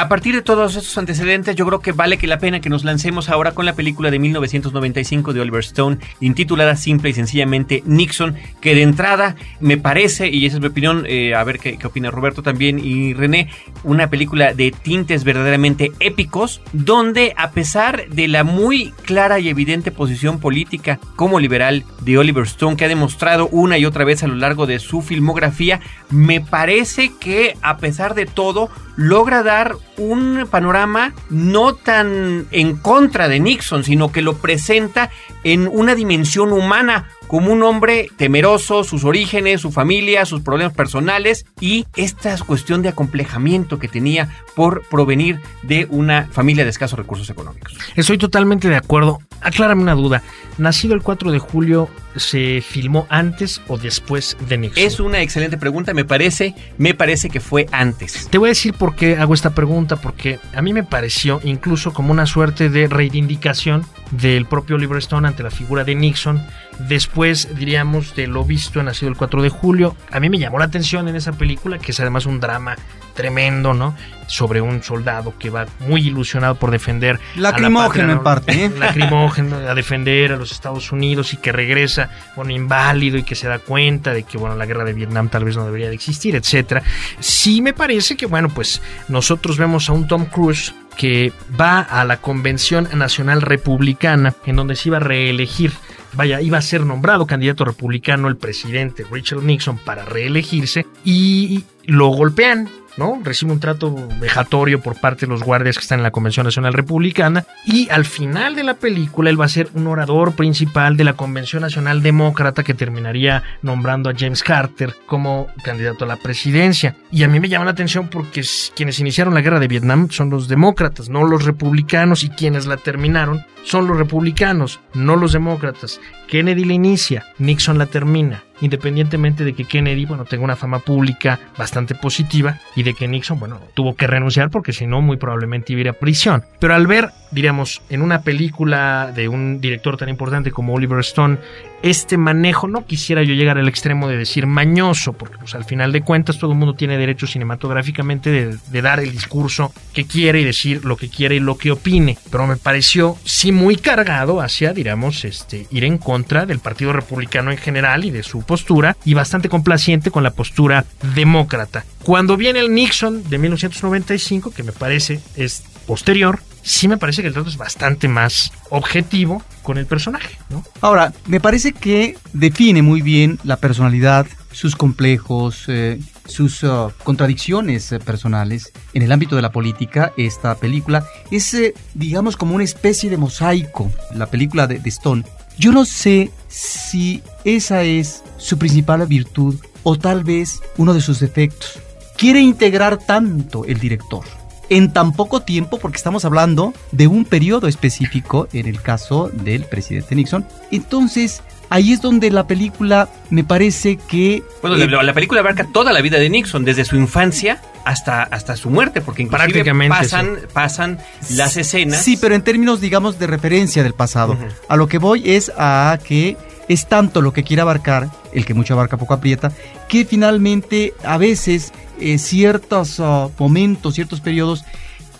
[0.00, 2.84] a partir de todos estos antecedentes, yo creo que vale que la pena que nos
[2.84, 8.34] lancemos ahora con la película de 1995 de Oliver Stone, intitulada simple y sencillamente Nixon,
[8.62, 11.86] que de entrada me parece, y esa es mi opinión, eh, a ver qué, qué,
[11.86, 13.50] opina Roberto también y René,
[13.84, 19.90] una película de tintes verdaderamente épicos, donde a pesar de la muy clara y evidente
[19.90, 24.28] posición política como liberal de Oliver Stone, que ha demostrado una y otra vez a
[24.28, 30.48] lo largo de su filmografía, me parece que a pesar de todo logra dar un
[30.50, 35.10] panorama no tan en contra de Nixon, sino que lo presenta
[35.44, 41.46] en una dimensión humana como un hombre temeroso, sus orígenes, su familia, sus problemas personales
[41.60, 47.30] y esta cuestión de acomplejamiento que tenía por provenir de una familia de escasos recursos
[47.30, 47.78] económicos.
[47.94, 49.20] Estoy totalmente de acuerdo.
[49.42, 50.24] Aclárame una duda.
[50.58, 54.84] ¿Nacido el 4 de julio se filmó antes o después de Nixon?
[54.84, 58.26] Es una excelente pregunta, me parece, me parece que fue antes.
[58.28, 61.92] Te voy a decir por qué hago esta pregunta, porque a mí me pareció incluso
[61.92, 66.42] como una suerte de reivindicación del propio Oliver Stone ante la figura de Nixon
[66.88, 67.19] Después,
[67.54, 70.64] diríamos, de lo visto en Nacido el 4 de julio, a mí me llamó la
[70.64, 72.76] atención en esa película, que es además un drama
[73.14, 73.94] tremendo, ¿no?
[74.26, 77.20] Sobre un soldado que va muy ilusionado por defender.
[77.36, 78.64] Lacrimógeno en parte.
[78.64, 78.70] ¿eh?
[78.78, 83.48] Lacrimógeno, a defender a los Estados Unidos y que regresa, bueno, inválido y que se
[83.48, 86.36] da cuenta de que, bueno, la guerra de Vietnam tal vez no debería de existir,
[86.36, 86.82] etcétera.
[87.18, 92.04] Sí me parece que, bueno, pues nosotros vemos a un Tom Cruise que va a
[92.04, 95.72] la Convención Nacional Republicana, en donde se iba a reelegir
[96.12, 102.08] vaya, iba a ser nombrado candidato republicano el presidente Richard Nixon para reelegirse y lo
[102.08, 103.20] golpean ¿no?
[103.22, 106.72] Recibe un trato vejatorio por parte de los guardias que están en la Convención Nacional
[106.72, 111.04] Republicana y al final de la película él va a ser un orador principal de
[111.04, 116.96] la Convención Nacional Demócrata que terminaría nombrando a James Carter como candidato a la presidencia.
[117.10, 120.30] Y a mí me llama la atención porque quienes iniciaron la guerra de Vietnam son
[120.30, 126.00] los demócratas, no los republicanos y quienes la terminaron son los republicanos, no los demócratas.
[126.28, 131.38] Kennedy la inicia, Nixon la termina independientemente de que Kennedy, bueno, tenga una fama pública
[131.56, 135.72] bastante positiva y de que Nixon, bueno, tuvo que renunciar porque si no, muy probablemente
[135.72, 136.44] iba a prisión.
[136.58, 141.38] Pero al ver, diríamos, en una película de un director tan importante como Oliver Stone,
[141.82, 145.92] este manejo, no quisiera yo llegar al extremo de decir mañoso, porque pues, al final
[145.92, 150.44] de cuentas todo el mundo tiene derecho cinematográficamente de, dar el discurso que quiere y
[150.44, 154.72] decir lo que quiere y lo que opine, pero me pareció sí muy cargado hacia,
[154.72, 159.14] digamos, este, ir en contra del Partido Republicano en general y de su postura, y
[159.14, 160.84] bastante complaciente con la postura
[161.14, 161.84] demócrata.
[162.02, 167.28] Cuando viene el Nixon de 1995, que me parece es posterior, sí me parece que
[167.28, 170.36] el trato es bastante más objetivo con el personaje.
[170.80, 177.92] Ahora, me parece que define muy bien la personalidad, sus complejos, eh, sus uh, contradicciones
[177.92, 180.12] eh, personales en el ámbito de la política.
[180.16, 185.24] Esta película es, eh, digamos, como una especie de mosaico, la película de, de Stone.
[185.60, 191.20] Yo no sé si esa es su principal virtud o tal vez uno de sus
[191.20, 191.78] defectos.
[192.16, 194.24] Quiere integrar tanto el director
[194.70, 199.64] en tan poco tiempo, porque estamos hablando de un periodo específico en el caso del
[199.64, 200.46] presidente Nixon.
[200.70, 204.42] Entonces, ahí es donde la película me parece que...
[204.60, 208.68] Bueno, la, película abarca toda la vida de Nixon, desde su infancia hasta, hasta su
[208.68, 210.98] muerte, porque Prácticamente pasan, pasan
[211.30, 212.02] las escenas.
[212.02, 214.36] Sí, pero en términos, digamos, de referencia del pasado.
[214.68, 216.36] A lo que voy es a que
[216.68, 219.52] es tanto lo que quiere abarcar, el que mucho abarca poco aprieta,
[219.88, 224.64] que finalmente a veces eh, ciertos ah, momentos, ciertos periodos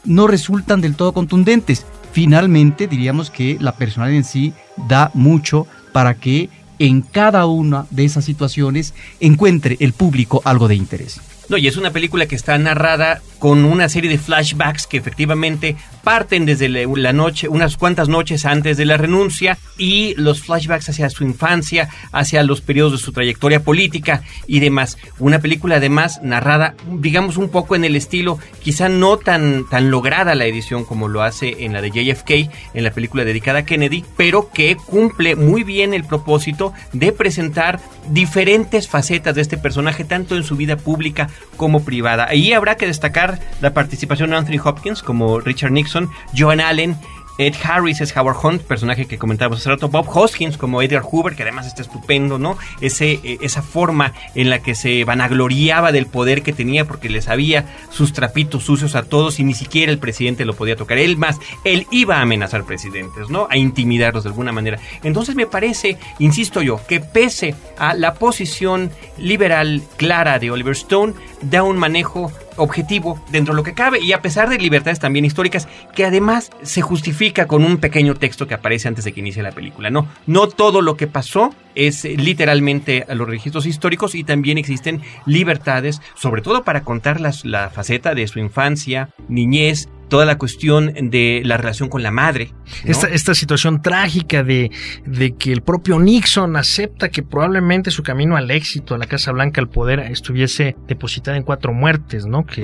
[0.05, 1.87] no resultan del todo contundentes.
[2.13, 4.53] Finalmente, diríamos que la personalidad en sí
[4.89, 6.49] da mucho para que
[6.79, 11.21] en cada una de esas situaciones encuentre el público algo de interés.
[11.51, 15.75] No, y es una película que está narrada con una serie de flashbacks que efectivamente
[16.05, 21.11] parten desde la noche, unas cuantas noches antes de la renuncia y los flashbacks hacia
[21.11, 24.97] su infancia, hacia los periodos de su trayectoria política y demás.
[25.19, 30.37] Una película además narrada, digamos, un poco en el estilo, quizá no tan, tan lograda
[30.37, 32.31] la edición como lo hace en la de JFK,
[32.75, 37.81] en la película dedicada a Kennedy, pero que cumple muy bien el propósito de presentar
[38.11, 42.27] diferentes facetas de este personaje, tanto en su vida pública como privada.
[42.29, 46.97] Ahí habrá que destacar la participación de Anthony Hopkins como Richard Nixon, Joan Allen,
[47.39, 49.89] Ed Harris es Howard Hunt, personaje que comentábamos hace rato.
[49.89, 52.59] Bob Hoskins como Edgar Hoover, que además está estupendo, ¿no?
[52.81, 57.29] Ese, eh, esa forma en la que se vanagloriaba del poder que tenía porque les
[57.29, 60.99] había sus trapitos sucios a todos y ni siquiera el presidente lo podía tocar.
[60.99, 63.47] Él más, él iba a amenazar presidentes, ¿no?
[63.51, 64.79] A intimidarlos de alguna manera.
[65.03, 71.15] Entonces me parece, insisto yo, que pese a la posición liberal clara de Oliver Stone,
[71.43, 75.25] da un manejo objetivo dentro de lo que cabe y a pesar de libertades también
[75.25, 79.43] históricas que además se justifica con un pequeño texto que aparece antes de que inicie
[79.43, 79.91] la película.
[79.91, 85.01] No, no todo lo que pasó es literalmente a los registros históricos y también existen
[85.27, 91.41] libertades, sobre todo para contar la faceta de su infancia, niñez, toda la cuestión de
[91.45, 92.53] la relación con la madre.
[92.85, 94.71] Esta, esta situación trágica de,
[95.07, 99.33] de que el propio Nixon acepta que probablemente su camino al éxito, a la Casa
[99.33, 102.45] Blanca, al poder, estuviese depositada en cuatro muertes, ¿no?
[102.45, 102.63] Que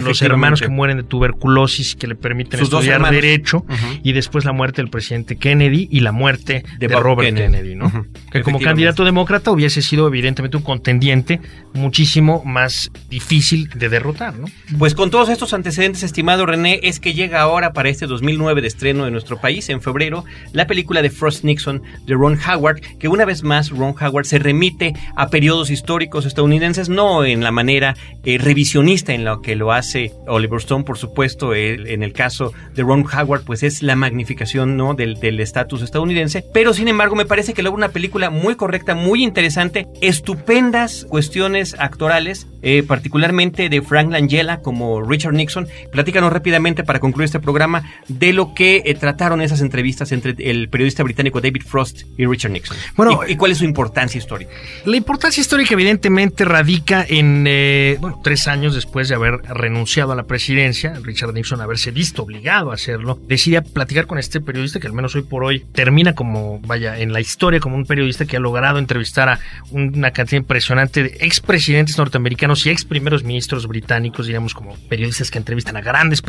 [0.00, 3.64] los hermanos que mueren de tuberculosis que le permiten estudiar derecho
[4.02, 7.92] y después la muerte del presidente Kennedy y la muerte de, Robert Kennedy, ¿no?
[8.30, 11.40] Que como candidato demócrata hubiese sido evidentemente un contendiente
[11.74, 14.46] muchísimo más difícil de derrotar, ¿no?
[14.78, 18.68] Pues con todos estos antecedentes, estimado René, es que llega ahora para este 2009 de
[18.68, 23.08] estreno de nuestro país, en febrero, la película de Frost Nixon de Ron Howard, que
[23.08, 27.96] una vez más Ron Howard se remite a periodos históricos estadounidenses, no en la manera
[28.24, 32.82] eh, revisionista en la que lo hace Oliver Stone, por supuesto, en el caso de
[32.82, 34.94] Ron Howard, pues es la magnificación ¿no?
[34.94, 39.22] del estatus estadounidense, pero sin embargo me parece que logra una película muy correcta, muy
[39.22, 45.68] interesante, estupendas cuestiones actorales, eh, particularmente de Frank Langella como Richard Nixon.
[45.90, 50.68] Platícanos rápidamente para concluir este programa de lo que eh, trataron esas entrevistas entre el
[50.68, 52.76] periodista británico David Frost y Richard Nixon.
[52.96, 54.52] Bueno, ¿Y, cuál es su importancia histórica?
[54.84, 60.16] La importancia histórica evidentemente radica en eh, bueno, tres años después de haber renunciado a
[60.16, 64.86] la presidencia, Richard Nixon haberse visto obligado a hacerlo, decide platicar con este periodista que
[64.86, 68.36] al menos hoy por hoy termina como, vaya, en la historia como un periodista que
[68.36, 69.40] ha logrado entrevistar a
[69.70, 75.38] una cantidad impresionante de expresidentes norteamericanos y ex primeros ministros británicos, digamos como periodistas que
[75.38, 76.22] entrevistan a grandes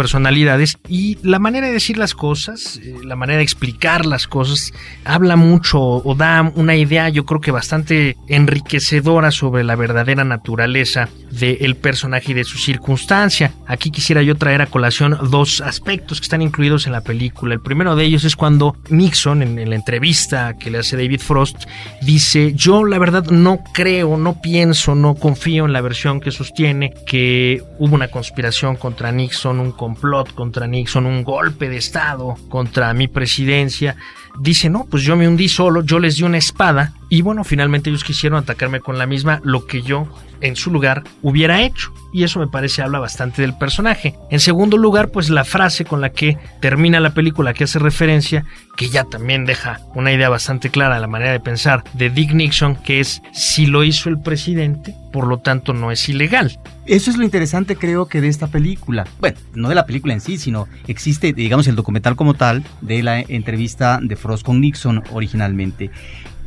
[0.88, 4.74] y la manera de decir las cosas, eh, la manera de explicar las cosas,
[5.06, 11.10] habla mucho o da una idea yo creo que bastante enriquecedora sobre la verdadera naturaleza
[11.32, 13.54] del personaje y de su circunstancia.
[13.68, 17.54] Aquí quisiera yo traer a colación dos aspectos que están incluidos en la película.
[17.54, 21.66] El primero de ellos es cuando Nixon, en, la entrevista que le hace David Frost,
[22.02, 26.94] dice, yo la verdad no creo, no pienso, no confío en la versión que sostiene
[27.06, 32.94] que hubo una conspiración contra Nixon, un complot contra Nixon, un golpe de Estado contra
[32.94, 33.96] mi presidencia.
[34.40, 37.90] Dice, no, pues yo me hundí solo, yo les di una espada y bueno, finalmente
[37.90, 40.08] ellos quisieron atacarme con la misma, lo que yo
[40.42, 41.94] en su lugar hubiera hecho.
[42.14, 44.16] Y eso me parece habla bastante del personaje.
[44.32, 48.46] En segundo lugar, pues la frase con la que termina la película que hace referencia,
[48.76, 52.34] que ya también deja una idea bastante clara de la manera de pensar de Dick
[52.34, 56.58] Nixon, que es si lo hizo el presidente, por lo tanto no es ilegal.
[56.86, 59.06] Eso es lo interesante creo que de esta película.
[59.20, 63.04] Bueno, no de la película en sí, sino existe, digamos, el documental como tal de
[63.04, 65.92] la entrevista de Frost con Nixon originalmente.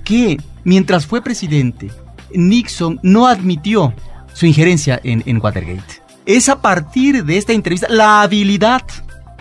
[0.03, 1.91] Que mientras fue presidente,
[2.35, 3.95] Nixon no admitió
[4.33, 6.03] su injerencia en, Watergate.
[6.27, 8.83] Es a partir de esta entrevista, la habilidad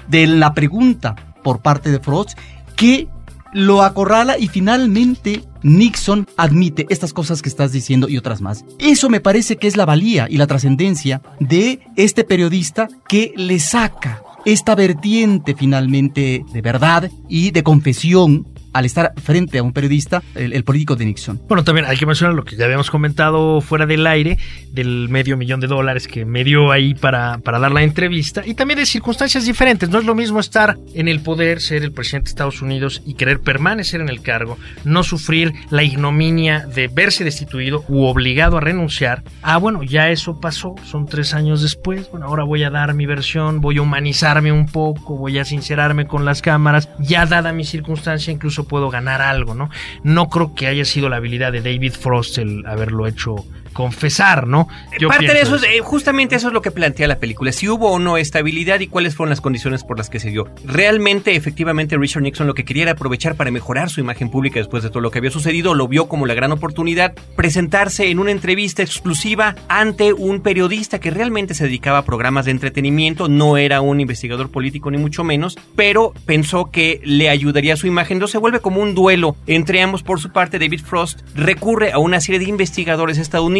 [0.07, 2.37] de la pregunta por parte de Frost
[2.75, 3.07] que
[3.53, 8.63] lo acorrala y finalmente Nixon admite estas cosas que estás diciendo y otras más.
[8.79, 13.59] Eso me parece que es la valía y la trascendencia de este periodista que le
[13.59, 20.21] saca esta vertiente finalmente de verdad y de confesión al estar frente a un periodista,
[20.35, 21.41] el, político de Nixon.
[21.47, 24.37] Bueno, también hay que mencionar lo que ya habíamos comentado fuera del aire,
[24.71, 28.53] del medio millón de dólares que me dio ahí para, para dar la entrevista, y
[28.53, 29.89] también de circunstancias diferentes.
[29.89, 33.15] No es lo mismo estar en el poder, ser el presidente de Estados Unidos y
[33.15, 38.61] querer permanecer en el cargo, no sufrir la ignominia de verse destituido u obligado a
[38.61, 39.23] renunciar.
[39.41, 43.05] Ah, bueno, ya eso pasó, son tres años después, bueno, ahora voy a dar mi
[43.05, 47.63] versión, voy a humanizarme un poco, voy a sincerarme con las cámaras, ya dada mi
[47.63, 49.69] circunstancia, incluso puedo ganar algo, ¿no?
[50.03, 54.67] No creo que haya sido la habilidad de David Frost el haberlo hecho confesar, ¿no?
[55.07, 57.91] Parte de eso, es, eh, justamente eso es lo que plantea la película, si hubo
[57.91, 60.47] o no estabilidad y cuáles fueron las condiciones por las que se dio.
[60.65, 64.83] Realmente, efectivamente, Richard Nixon lo que quería era aprovechar para mejorar su imagen pública después
[64.83, 68.31] de todo lo que había sucedido, lo vio como la gran oportunidad, presentarse en una
[68.31, 73.81] entrevista exclusiva ante un periodista que realmente se dedicaba a programas de entretenimiento, no era
[73.81, 78.33] un investigador político ni mucho menos, pero pensó que le ayudaría a su imagen, entonces
[78.33, 80.03] se vuelve como un duelo entre ambos.
[80.03, 83.58] Por su parte, David Frost recurre a una serie de investigadores estadounidenses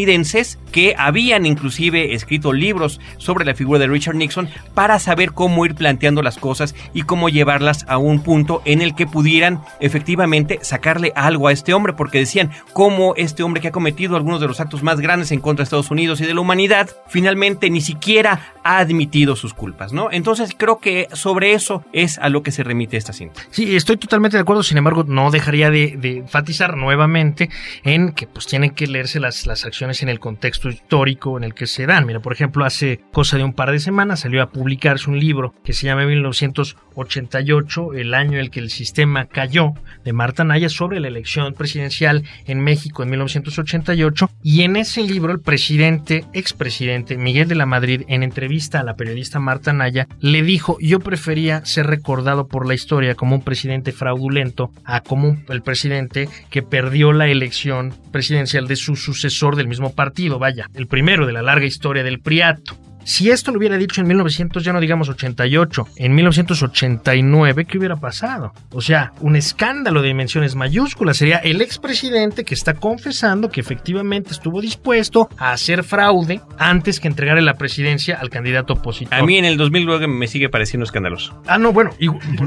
[0.72, 5.76] que habían inclusive escrito libros sobre la figura de Richard Nixon para saber cómo ir
[5.76, 11.12] planteando las cosas y cómo llevarlas a un punto en el que pudieran efectivamente sacarle
[11.16, 14.60] algo a este hombre, porque decían cómo este hombre que ha cometido algunos de los
[14.60, 18.54] actos más grandes en contra de Estados Unidos y de la humanidad, finalmente ni siquiera
[18.64, 20.10] ha admitido sus culpas, ¿no?
[20.12, 23.41] Entonces creo que sobre eso es a lo que se remite esta cinta.
[23.50, 27.50] Sí, estoy totalmente de acuerdo, sin embargo, no dejaría de, enfatizar nuevamente
[27.84, 31.54] en que pues tienen que leerse las, las acciones en el contexto histórico en el
[31.54, 32.06] que se dan.
[32.06, 35.54] Mira, por ejemplo, hace cosa de un par de semanas salió a publicarse un libro
[35.64, 39.74] que se llama 1988, el año en el que el sistema cayó,
[40.06, 44.30] de Marta Naya, sobre la elección presidencial en México en 1988.
[44.44, 48.96] Y en ese libro, el presidente, expresidente Miguel de la Madrid, en entrevista a la
[48.96, 53.92] periodista Marta Naya, le dijo: Yo prefería ser recordado por la historia como un presidente
[53.92, 59.79] fraudulento a como el presidente que perdió la elección presidencial de su sucesor del mismo
[59.94, 62.78] partido, vaya, el primero de la larga historia del Priato.
[63.10, 67.95] Si esto lo hubiera dicho en 1900, ya no digamos 88, en 1989, ¿qué hubiera
[67.95, 68.53] pasado?
[68.72, 71.18] O sea, un escándalo de dimensiones mayúsculas.
[71.18, 77.07] Sería el expresidente que está confesando que efectivamente estuvo dispuesto a hacer fraude antes que
[77.07, 79.16] entregarle la presidencia al candidato opositor.
[79.16, 81.41] A mí en el 2009 me sigue pareciendo escandaloso.
[81.47, 81.89] Ah, no, bueno,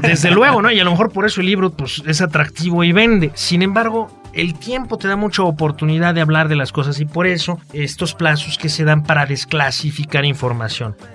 [0.01, 0.71] desde luego, ¿no?
[0.71, 3.31] Y a lo mejor por eso el libro pues, es atractivo y vende.
[3.33, 7.27] Sin embargo, el tiempo te da mucha oportunidad de hablar de las cosas y por
[7.27, 10.52] eso estos plazos que se dan para desclasificar información.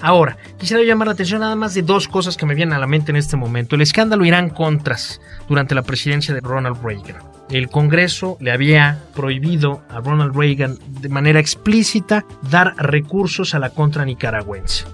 [0.00, 2.86] Ahora, quisiera llamar la atención nada más de dos cosas que me vienen a la
[2.86, 3.76] mente en este momento.
[3.76, 7.16] El escándalo Irán Contras durante la presidencia de Ronald Reagan.
[7.50, 13.70] El Congreso le había prohibido a Ronald Reagan de manera explícita dar recursos a la
[13.70, 14.84] contra nicaragüense.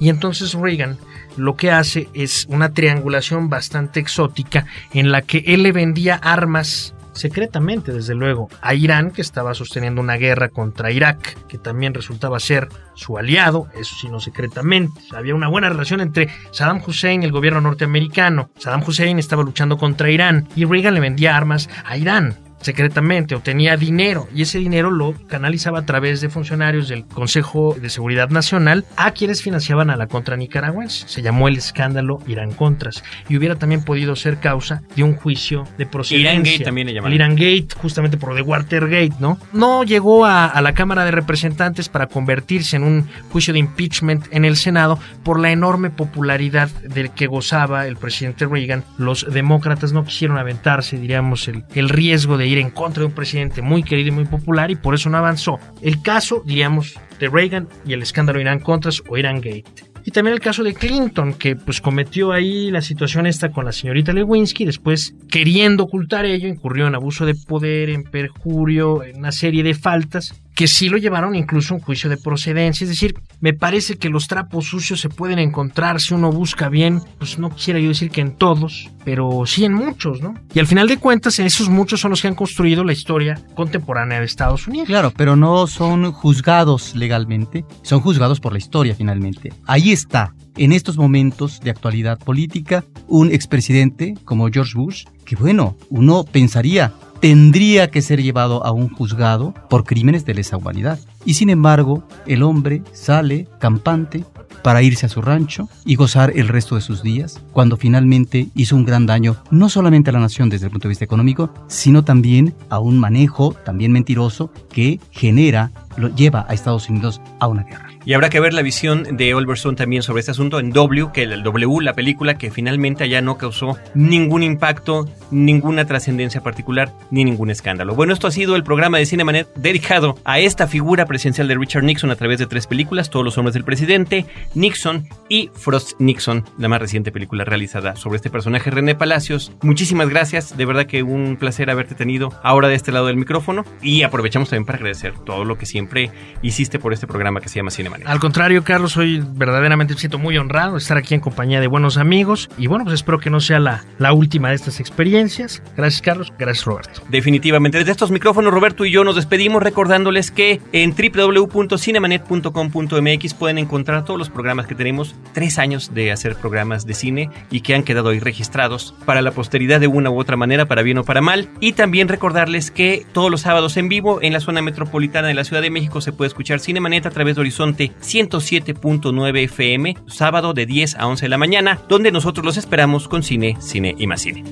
[0.00, 0.98] Y entonces Reagan
[1.36, 6.94] lo que hace es una triangulación bastante exótica en la que él le vendía armas
[7.14, 12.38] secretamente, desde luego, a Irán, que estaba sosteniendo una guerra contra Irak, que también resultaba
[12.40, 15.00] ser su aliado, eso sí, no secretamente.
[15.12, 18.50] Había una buena relación entre Saddam Hussein y el gobierno norteamericano.
[18.58, 23.40] Saddam Hussein estaba luchando contra Irán y Reagan le vendía armas a Irán secretamente o
[23.40, 28.30] tenía dinero y ese dinero lo canalizaba a través de funcionarios del Consejo de Seguridad
[28.30, 31.06] Nacional a quienes financiaban a la contra nicaragüense.
[31.06, 35.64] Se llamó el escándalo Irán Contras y hubiera también podido ser causa de un juicio
[35.76, 36.32] de procedencia.
[36.32, 37.12] Irán Gate también le llamaron.
[37.12, 39.38] El Irán Gate, justamente por lo de Watergate, ¿no?
[39.52, 44.26] No llegó a, a la Cámara de Representantes para convertirse en un juicio de impeachment
[44.30, 48.84] en el Senado por la enorme popularidad del que gozaba el presidente Reagan.
[48.96, 53.12] Los demócratas no quisieron aventarse, diríamos, el, el riesgo de ir en contra de un
[53.12, 55.58] presidente muy querido y muy popular y por eso no avanzó.
[55.82, 59.64] El caso, diríamos, de Reagan y el escándalo Irán Contras o Irán Gate.
[60.06, 63.72] Y también el caso de Clinton, que pues cometió ahí la situación esta con la
[63.72, 69.32] señorita Lewinsky, después queriendo ocultar ello, incurrió en abuso de poder, en perjurio, en una
[69.32, 72.84] serie de faltas que sí lo llevaron incluso a un juicio de procedencia.
[72.84, 77.00] Es decir, me parece que los trapos sucios se pueden encontrar si uno busca bien,
[77.18, 80.34] pues no quisiera yo decir que en todos, pero sí en muchos, ¿no?
[80.54, 84.20] Y al final de cuentas, esos muchos son los que han construido la historia contemporánea
[84.20, 84.86] de Estados Unidos.
[84.86, 89.52] Claro, pero no son juzgados legalmente, son juzgados por la historia finalmente.
[89.66, 95.76] Ahí está, en estos momentos de actualidad política, un expresidente como George Bush, que bueno,
[95.90, 96.92] uno pensaría,
[97.24, 100.98] tendría que ser llevado a un juzgado por crímenes de lesa humanidad.
[101.24, 104.26] Y sin embargo, el hombre sale campante
[104.62, 108.76] para irse a su rancho y gozar el resto de sus días, cuando finalmente hizo
[108.76, 112.04] un gran daño no solamente a la nación desde el punto de vista económico, sino
[112.04, 117.62] también a un manejo también mentiroso que genera, lo lleva a Estados Unidos a una
[117.62, 117.93] guerra.
[118.06, 121.08] Y habrá que ver la visión de Oliver Stone también sobre este asunto en W,
[121.14, 126.92] que el W, la película que finalmente allá no causó ningún impacto, ninguna trascendencia particular,
[127.10, 127.94] ni ningún escándalo.
[127.94, 131.84] Bueno, esto ha sido el programa de Cinemanet dedicado a esta figura presidencial de Richard
[131.84, 136.44] Nixon a través de tres películas, Todos los hombres del presidente, Nixon y Frost Nixon,
[136.58, 139.52] la más reciente película realizada sobre este personaje, René Palacios.
[139.62, 143.64] Muchísimas gracias, de verdad que un placer haberte tenido ahora de este lado del micrófono
[143.80, 146.10] y aprovechamos también para agradecer todo lo que siempre
[146.42, 147.93] hiciste por este programa que se llama Cinemanet.
[148.04, 151.68] Al contrario, Carlos, hoy verdaderamente me siento muy honrado de estar aquí en compañía de
[151.68, 155.62] buenos amigos y bueno, pues espero que no sea la, la última de estas experiencias.
[155.76, 156.32] Gracias, Carlos.
[156.38, 157.02] Gracias, Roberto.
[157.08, 157.78] Definitivamente.
[157.78, 164.18] Desde estos micrófonos, Roberto y yo nos despedimos recordándoles que en www.cinemanet.com.mx pueden encontrar todos
[164.18, 168.08] los programas que tenemos, tres años de hacer programas de cine y que han quedado
[168.10, 171.48] ahí registrados para la posteridad de una u otra manera, para bien o para mal.
[171.60, 175.44] Y también recordarles que todos los sábados en vivo en la zona metropolitana de la
[175.44, 180.66] Ciudad de México se puede escuchar Cinemanet a través de Horizonte 107.9 FM, sábado de
[180.66, 184.22] 10 a 11 de la mañana, donde nosotros los esperamos con cine, cine y más
[184.22, 184.44] cine.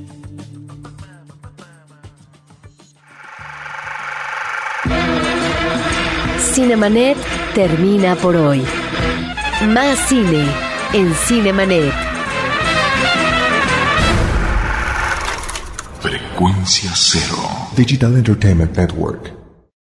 [6.55, 7.17] Cinemanet
[7.55, 8.63] termina por hoy.
[9.69, 10.47] Más cine
[10.93, 11.93] en Cinemanet.
[16.01, 17.39] Frecuencia cero.
[17.75, 19.42] Digital Entertainment Network.